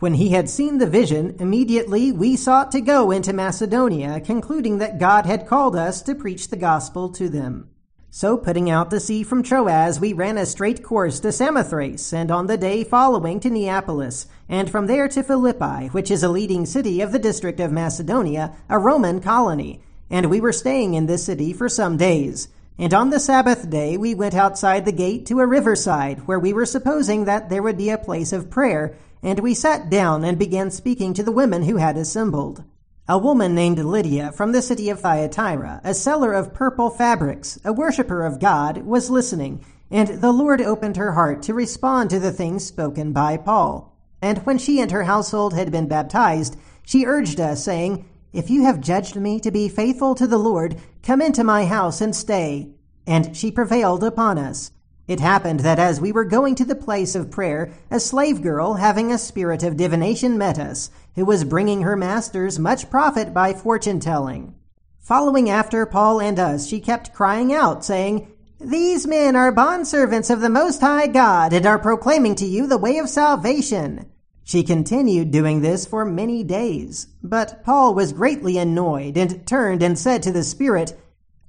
When 0.00 0.14
he 0.14 0.30
had 0.30 0.50
seen 0.50 0.78
the 0.78 0.86
vision, 0.88 1.36
immediately 1.38 2.10
we 2.10 2.34
sought 2.34 2.72
to 2.72 2.80
go 2.80 3.12
into 3.12 3.32
Macedonia, 3.32 4.18
concluding 4.18 4.78
that 4.78 4.98
God 4.98 5.24
had 5.24 5.46
called 5.46 5.76
us 5.76 6.02
to 6.02 6.16
preach 6.16 6.48
the 6.48 6.56
gospel 6.56 7.08
to 7.10 7.28
them. 7.28 7.68
So, 8.10 8.36
putting 8.36 8.68
out 8.68 8.90
to 8.90 8.98
sea 8.98 9.22
from 9.22 9.44
Troas, 9.44 10.00
we 10.00 10.12
ran 10.12 10.36
a 10.36 10.44
straight 10.44 10.82
course 10.82 11.20
to 11.20 11.30
Samothrace, 11.30 12.12
and 12.12 12.32
on 12.32 12.48
the 12.48 12.58
day 12.58 12.82
following 12.82 13.38
to 13.40 13.48
Neapolis, 13.48 14.26
and 14.48 14.68
from 14.68 14.88
there 14.88 15.06
to 15.06 15.22
Philippi, 15.22 15.86
which 15.92 16.10
is 16.10 16.24
a 16.24 16.28
leading 16.28 16.66
city 16.66 17.00
of 17.00 17.12
the 17.12 17.20
district 17.20 17.60
of 17.60 17.70
Macedonia, 17.70 18.56
a 18.68 18.76
Roman 18.76 19.20
colony 19.20 19.80
and 20.12 20.26
we 20.26 20.40
were 20.40 20.52
staying 20.52 20.92
in 20.92 21.06
this 21.06 21.24
city 21.24 21.52
for 21.52 21.68
some 21.68 21.96
days. 21.96 22.48
And 22.78 22.92
on 22.92 23.10
the 23.10 23.18
Sabbath 23.18 23.68
day 23.68 23.96
we 23.96 24.14
went 24.14 24.34
outside 24.34 24.84
the 24.84 24.92
gate 24.92 25.26
to 25.26 25.40
a 25.40 25.46
riverside, 25.46 26.28
where 26.28 26.38
we 26.38 26.52
were 26.52 26.66
supposing 26.66 27.24
that 27.24 27.48
there 27.48 27.62
would 27.62 27.78
be 27.78 27.90
a 27.90 27.98
place 27.98 28.32
of 28.32 28.50
prayer, 28.50 28.94
and 29.22 29.40
we 29.40 29.54
sat 29.54 29.88
down 29.88 30.22
and 30.22 30.38
began 30.38 30.70
speaking 30.70 31.14
to 31.14 31.22
the 31.22 31.32
women 31.32 31.62
who 31.62 31.76
had 31.78 31.96
assembled. 31.96 32.62
A 33.08 33.18
woman 33.18 33.54
named 33.54 33.78
Lydia 33.78 34.32
from 34.32 34.52
the 34.52 34.62
city 34.62 34.90
of 34.90 35.00
Thyatira, 35.00 35.80
a 35.82 35.94
seller 35.94 36.32
of 36.32 36.54
purple 36.54 36.90
fabrics, 36.90 37.58
a 37.64 37.72
worshipper 37.72 38.24
of 38.24 38.38
God, 38.38 38.78
was 38.78 39.10
listening, 39.10 39.64
and 39.90 40.20
the 40.20 40.32
Lord 40.32 40.60
opened 40.60 40.96
her 40.98 41.12
heart 41.12 41.42
to 41.44 41.54
respond 41.54 42.10
to 42.10 42.20
the 42.20 42.32
things 42.32 42.66
spoken 42.66 43.12
by 43.12 43.38
Paul. 43.38 43.96
And 44.20 44.38
when 44.44 44.58
she 44.58 44.78
and 44.80 44.90
her 44.90 45.04
household 45.04 45.54
had 45.54 45.72
been 45.72 45.88
baptized, 45.88 46.56
she 46.84 47.06
urged 47.06 47.40
us, 47.40 47.64
saying, 47.64 48.08
if 48.32 48.48
you 48.48 48.64
have 48.64 48.80
judged 48.80 49.16
me 49.16 49.38
to 49.40 49.50
be 49.50 49.68
faithful 49.68 50.14
to 50.14 50.26
the 50.26 50.38
Lord, 50.38 50.80
come 51.02 51.20
into 51.20 51.44
my 51.44 51.66
house 51.66 52.00
and 52.00 52.16
stay. 52.16 52.70
And 53.06 53.36
she 53.36 53.50
prevailed 53.50 54.02
upon 54.02 54.38
us. 54.38 54.72
It 55.08 55.20
happened 55.20 55.60
that 55.60 55.78
as 55.78 56.00
we 56.00 56.12
were 56.12 56.24
going 56.24 56.54
to 56.54 56.64
the 56.64 56.74
place 56.74 57.14
of 57.14 57.30
prayer, 57.30 57.72
a 57.90 57.98
slave 57.98 58.40
girl, 58.40 58.74
having 58.74 59.12
a 59.12 59.18
spirit 59.18 59.62
of 59.62 59.76
divination, 59.76 60.38
met 60.38 60.58
us, 60.58 60.90
who 61.16 61.24
was 61.24 61.44
bringing 61.44 61.82
her 61.82 61.96
masters 61.96 62.58
much 62.58 62.88
profit 62.88 63.34
by 63.34 63.52
fortune 63.52 64.00
telling. 64.00 64.54
Following 65.00 65.50
after 65.50 65.84
Paul 65.84 66.20
and 66.20 66.38
us, 66.38 66.68
she 66.68 66.80
kept 66.80 67.12
crying 67.12 67.52
out, 67.52 67.84
saying, 67.84 68.32
These 68.60 69.06
men 69.06 69.34
are 69.34 69.52
bondservants 69.52 70.30
of 70.30 70.40
the 70.40 70.48
Most 70.48 70.80
High 70.80 71.08
God, 71.08 71.52
and 71.52 71.66
are 71.66 71.78
proclaiming 71.78 72.36
to 72.36 72.46
you 72.46 72.68
the 72.68 72.78
way 72.78 72.98
of 72.98 73.08
salvation. 73.08 74.06
She 74.44 74.62
continued 74.62 75.30
doing 75.30 75.60
this 75.60 75.86
for 75.86 76.04
many 76.04 76.42
days, 76.42 77.06
but 77.22 77.62
Paul 77.64 77.94
was 77.94 78.12
greatly 78.12 78.58
annoyed 78.58 79.16
and 79.16 79.46
turned 79.46 79.82
and 79.82 79.98
said 79.98 80.22
to 80.24 80.32
the 80.32 80.42
Spirit, 80.42 80.98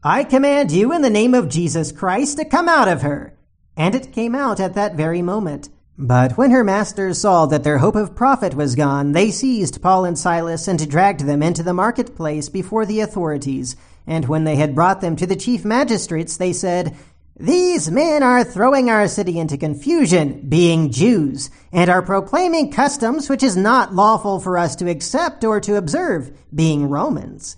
I 0.04 0.24
command 0.24 0.72
you 0.72 0.94
in 0.94 1.02
the 1.02 1.10
name 1.10 1.34
of 1.34 1.50
Jesus 1.50 1.92
Christ 1.92 2.38
to 2.38 2.46
come 2.46 2.70
out 2.70 2.88
of 2.88 3.02
her. 3.02 3.38
And 3.76 3.96
it 3.96 4.12
came 4.12 4.36
out 4.36 4.60
at 4.60 4.76
that 4.76 4.96
very 4.96 5.22
moment. 5.22 5.70
But 5.98 6.38
when 6.38 6.52
her 6.52 6.64
masters 6.64 7.22
saw 7.22 7.46
that 7.48 7.64
their 7.64 7.78
hope 7.78 7.96
of 7.96 8.16
profit 8.16 8.56
was 8.56 8.76
gone, 8.76 9.12
they 9.12 9.32
seized 9.32 9.82
Paul 9.82 10.06
and 10.06 10.18
Silas 10.18 10.68
and 10.68 10.90
dragged 10.90 11.22
them 11.22 11.44
into 11.44 11.64
the 11.64 11.74
marketplace 11.74 12.50
before 12.50 12.86
the 12.86 13.00
authorities. 13.00 13.76
And 14.06 14.28
when 14.28 14.44
they 14.44 14.56
had 14.56 14.76
brought 14.76 15.02
them 15.02 15.16
to 15.16 15.28
the 15.28 15.36
chief 15.36 15.64
magistrates, 15.64 16.36
they 16.36 16.52
said, 16.52 16.98
these 17.36 17.90
men 17.90 18.22
are 18.22 18.44
throwing 18.44 18.92
our 18.92 19.08
city 19.08 19.40
into 19.40 19.58
confusion, 19.58 20.48
being 20.48 20.92
Jews, 20.92 21.50
and 21.72 21.90
are 21.90 22.04
proclaiming 22.04 22.72
customs 22.72 23.28
which 23.28 23.42
is 23.42 23.58
not 23.58 23.96
lawful 23.96 24.40
for 24.40 24.56
us 24.56 24.76
to 24.76 24.90
accept 24.90 25.44
or 25.44 25.60
to 25.62 25.76
observe, 25.76 26.32
being 26.54 26.90
Romans. 26.90 27.58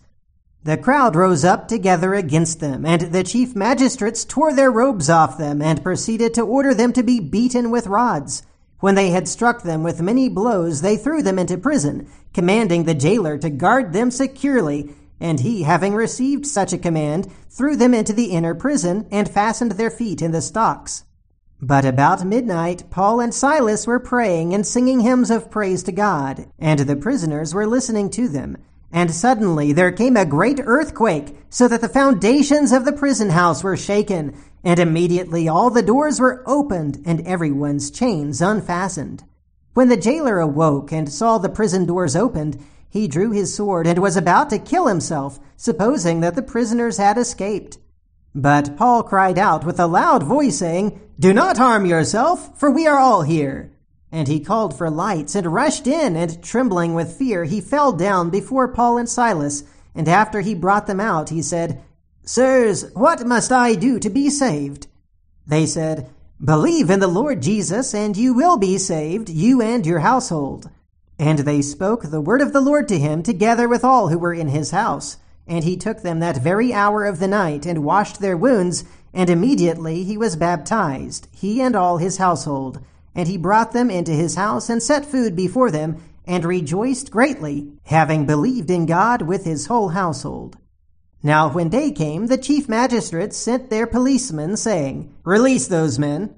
The 0.63 0.77
crowd 0.77 1.15
rose 1.17 1.43
up 1.43 1.67
together 1.67 2.13
against 2.13 2.61
them, 2.61 2.85
and 2.85 3.01
the 3.01 3.23
chief 3.23 3.53
magistrates 3.53 4.23
tore 4.23 4.53
their 4.53 4.71
robes 4.71 5.09
off 5.09 5.37
them 5.37 5.61
and 5.61 5.83
proceeded 5.83 6.33
to 6.35 6.41
order 6.41 6.73
them 6.73 6.93
to 6.93 7.03
be 7.03 7.19
beaten 7.19 7.69
with 7.69 7.85
rods. 7.85 8.43
When 8.79 8.95
they 8.95 9.09
had 9.09 9.27
struck 9.27 9.63
them 9.63 9.83
with 9.83 10.01
many 10.01 10.29
blows, 10.29 10.81
they 10.81 10.95
threw 10.95 11.21
them 11.21 11.37
into 11.37 11.57
prison, 11.57 12.09
commanding 12.33 12.85
the 12.85 12.95
jailer 12.95 13.37
to 13.39 13.49
guard 13.49 13.91
them 13.91 14.09
securely 14.09 14.95
and 15.19 15.39
he, 15.39 15.63
having 15.63 15.93
received 15.93 16.45
such 16.45 16.73
a 16.73 16.77
command, 16.77 17.31
threw 17.49 17.75
them 17.75 17.93
into 17.93 18.13
the 18.13 18.31
inner 18.31 18.53
prison 18.53 19.07
and 19.11 19.29
fastened 19.29 19.71
their 19.73 19.89
feet 19.89 20.21
in 20.21 20.31
the 20.31 20.41
stocks. 20.41 21.03
But 21.61 21.85
about 21.85 22.25
midnight, 22.25 22.89
Paul 22.89 23.21
and 23.21 23.33
Silas 23.33 23.87
were 23.87 23.99
praying 23.99 24.53
and 24.53 24.67
singing 24.67 24.99
hymns 24.99 25.31
of 25.31 25.49
praise 25.49 25.83
to 25.83 25.91
God, 25.91 26.47
and 26.59 26.81
the 26.81 26.95
prisoners 26.95 27.53
were 27.53 27.65
listening 27.65 28.09
to 28.11 28.27
them. 28.27 28.57
And 28.91 29.11
suddenly 29.11 29.71
there 29.71 29.91
came 29.91 30.15
a 30.15 30.25
great 30.25 30.59
earthquake, 30.63 31.37
so 31.49 31.67
that 31.67 31.81
the 31.81 31.89
foundations 31.89 32.71
of 32.71 32.85
the 32.85 32.93
prison 32.93 33.29
house 33.29 33.63
were 33.63 33.77
shaken, 33.77 34.35
and 34.63 34.79
immediately 34.79 35.47
all 35.47 35.69
the 35.69 35.81
doors 35.81 36.19
were 36.19 36.43
opened 36.45 37.01
and 37.05 37.25
everyone's 37.25 37.89
chains 37.89 38.41
unfastened. 38.41 39.23
When 39.73 39.89
the 39.89 39.97
jailer 39.97 40.39
awoke 40.39 40.91
and 40.91 41.11
saw 41.11 41.37
the 41.37 41.49
prison 41.49 41.85
doors 41.85 42.15
opened, 42.15 42.57
he 42.89 43.07
drew 43.07 43.31
his 43.31 43.53
sword 43.53 43.87
and 43.87 43.99
was 43.99 44.15
about 44.15 44.49
to 44.49 44.59
kill 44.59 44.87
himself, 44.87 45.39
supposing 45.57 46.21
that 46.21 46.35
the 46.35 46.41
prisoners 46.41 46.97
had 46.97 47.17
escaped. 47.17 47.77
But 48.33 48.75
Paul 48.75 49.03
cried 49.03 49.37
out 49.37 49.65
with 49.65 49.79
a 49.79 49.87
loud 49.87 50.23
voice, 50.23 50.57
saying, 50.59 50.99
Do 51.19 51.33
not 51.33 51.57
harm 51.57 51.85
yourself, 51.85 52.57
for 52.59 52.69
we 52.69 52.85
are 52.85 52.97
all 52.97 53.21
here. 53.21 53.71
And 54.11 54.27
he 54.27 54.39
called 54.39 54.77
for 54.77 54.89
lights 54.89 55.35
and 55.35 55.53
rushed 55.53 55.87
in, 55.87 56.15
and 56.15 56.43
trembling 56.43 56.93
with 56.93 57.17
fear, 57.17 57.45
he 57.45 57.61
fell 57.61 57.91
down 57.91 58.29
before 58.29 58.67
Paul 58.67 58.97
and 58.97 59.09
Silas. 59.09 59.63
And 59.93 60.07
after 60.07 60.41
he 60.41 60.53
brought 60.53 60.87
them 60.87 60.99
out, 60.99 61.29
he 61.29 61.41
said, 61.41 61.81
Sirs, 62.23 62.91
what 62.93 63.25
must 63.25 63.51
I 63.51 63.75
do 63.75 63.99
to 63.99 64.09
be 64.09 64.29
saved? 64.29 64.87
They 65.47 65.65
said, 65.65 66.09
Believe 66.43 66.89
in 66.89 66.99
the 66.99 67.07
Lord 67.07 67.41
Jesus, 67.41 67.93
and 67.93 68.17
you 68.17 68.33
will 68.33 68.57
be 68.57 68.77
saved, 68.77 69.29
you 69.29 69.61
and 69.61 69.85
your 69.85 69.99
household. 69.99 70.69
And 71.17 71.39
they 71.39 71.61
spoke 71.61 72.03
the 72.03 72.21
word 72.21 72.41
of 72.41 72.51
the 72.51 72.61
Lord 72.61 72.87
to 72.89 72.99
him 72.99 73.23
together 73.23 73.67
with 73.67 73.83
all 73.83 74.09
who 74.09 74.19
were 74.19 74.33
in 74.33 74.49
his 74.49 74.71
house. 74.71 75.17
And 75.47 75.63
he 75.63 75.77
took 75.77 76.01
them 76.01 76.19
that 76.19 76.41
very 76.41 76.73
hour 76.73 77.05
of 77.05 77.19
the 77.19 77.27
night 77.27 77.65
and 77.65 77.83
washed 77.83 78.19
their 78.19 78.35
wounds, 78.35 78.83
and 79.13 79.29
immediately 79.29 80.03
he 80.03 80.17
was 80.17 80.35
baptized, 80.35 81.27
he 81.31 81.61
and 81.61 81.75
all 81.75 81.97
his 81.97 82.17
household. 82.17 82.83
And 83.13 83.27
he 83.27 83.37
brought 83.37 83.71
them 83.71 83.89
into 83.89 84.11
his 84.11 84.35
house 84.35 84.69
and 84.69 84.83
set 84.83 85.05
food 85.05 85.35
before 85.35 85.71
them, 85.71 86.03
and 86.25 86.43
rejoiced 86.43 87.11
greatly, 87.11 87.71
having 87.83 88.25
believed 88.25 88.69
in 88.69 88.85
God 88.85 89.21
with 89.21 89.45
his 89.45 89.67
whole 89.67 89.89
household. 89.89 90.57
Now 91.21 91.49
when 91.49 91.69
day 91.69 91.91
came, 91.91 92.27
the 92.27 92.37
chief 92.37 92.67
magistrates 92.67 93.37
sent 93.37 93.69
their 93.69 93.87
policemen, 93.87 94.57
saying, 94.57 95.13
Release 95.23 95.67
those 95.67 95.97
men. 95.97 96.35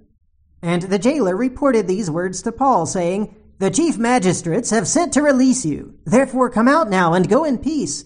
And 0.62 0.84
the 0.84 1.00
jailer 1.00 1.36
reported 1.36 1.88
these 1.88 2.12
words 2.12 2.42
to 2.42 2.52
Paul, 2.52 2.86
saying, 2.86 3.36
the 3.60 3.72
chief 3.72 3.98
magistrates 3.98 4.70
have 4.70 4.88
sent 4.88 5.14
to 5.14 5.22
release 5.22 5.66
you. 5.66 5.98
Therefore 6.06 6.50
come 6.50 6.68
out 6.68 6.90
now 6.90 7.14
and 7.14 7.28
go 7.28 7.44
in 7.44 7.58
peace. 7.58 8.06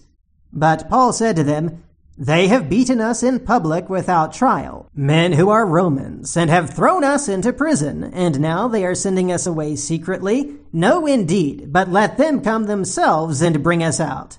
But 0.52 0.88
Paul 0.88 1.12
said 1.12 1.36
to 1.36 1.44
them, 1.44 1.84
They 2.16 2.48
have 2.48 2.70
beaten 2.70 3.00
us 3.00 3.22
in 3.22 3.40
public 3.40 3.90
without 3.90 4.32
trial, 4.32 4.90
men 4.94 5.32
who 5.32 5.50
are 5.50 5.66
Romans, 5.66 6.36
and 6.36 6.48
have 6.48 6.70
thrown 6.70 7.04
us 7.04 7.28
into 7.28 7.52
prison, 7.52 8.04
and 8.04 8.40
now 8.40 8.66
they 8.66 8.84
are 8.84 8.94
sending 8.94 9.30
us 9.30 9.46
away 9.46 9.76
secretly? 9.76 10.56
No, 10.72 11.06
indeed, 11.06 11.72
but 11.72 11.88
let 11.88 12.16
them 12.16 12.40
come 12.40 12.64
themselves 12.64 13.42
and 13.42 13.62
bring 13.62 13.82
us 13.82 14.00
out. 14.00 14.38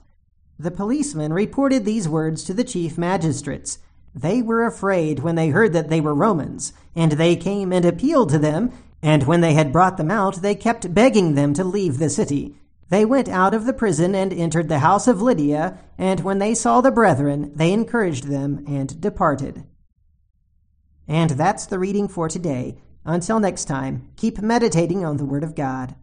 The 0.57 0.71
policemen 0.71 1.33
reported 1.33 1.85
these 1.85 2.07
words 2.07 2.43
to 2.45 2.53
the 2.53 2.63
chief 2.63 2.97
magistrates. 2.97 3.79
They 4.15 4.41
were 4.41 4.65
afraid 4.65 5.19
when 5.19 5.35
they 5.35 5.49
heard 5.49 5.73
that 5.73 5.89
they 5.89 5.99
were 6.01 6.13
Romans, 6.13 6.73
and 6.95 7.13
they 7.13 7.35
came 7.35 7.73
and 7.73 7.85
appealed 7.85 8.29
to 8.29 8.39
them 8.39 8.71
and 9.03 9.23
when 9.23 9.41
they 9.41 9.53
had 9.53 9.73
brought 9.73 9.97
them 9.97 10.09
out, 10.09 10.41
they 10.41 10.55
kept 10.55 10.93
begging 10.93 11.35
them 11.35 11.53
to 11.53 11.63
leave 11.63 11.99
the 11.99 12.09
city. 12.09 12.55
They 12.89 13.03
went 13.03 13.27
out 13.27 13.53
of 13.53 13.65
the 13.65 13.73
prison 13.73 14.15
and 14.15 14.31
entered 14.31 14.69
the 14.69 14.79
house 14.79 15.09
of 15.09 15.21
Lydia, 15.21 15.77
and 15.97 16.21
when 16.21 16.39
they 16.39 16.53
saw 16.53 16.79
the 16.79 16.91
brethren, 16.91 17.51
they 17.53 17.73
encouraged 17.73 18.27
them 18.27 18.63
and 18.65 19.01
departed. 19.01 19.65
And 21.05 21.31
that's 21.31 21.65
the 21.65 21.79
reading 21.79 22.07
for 22.07 22.29
today. 22.29 22.77
Until 23.03 23.41
next 23.41 23.65
time, 23.65 24.07
keep 24.15 24.41
meditating 24.41 25.03
on 25.03 25.17
the 25.17 25.25
Word 25.25 25.43
of 25.43 25.53
God. 25.53 25.95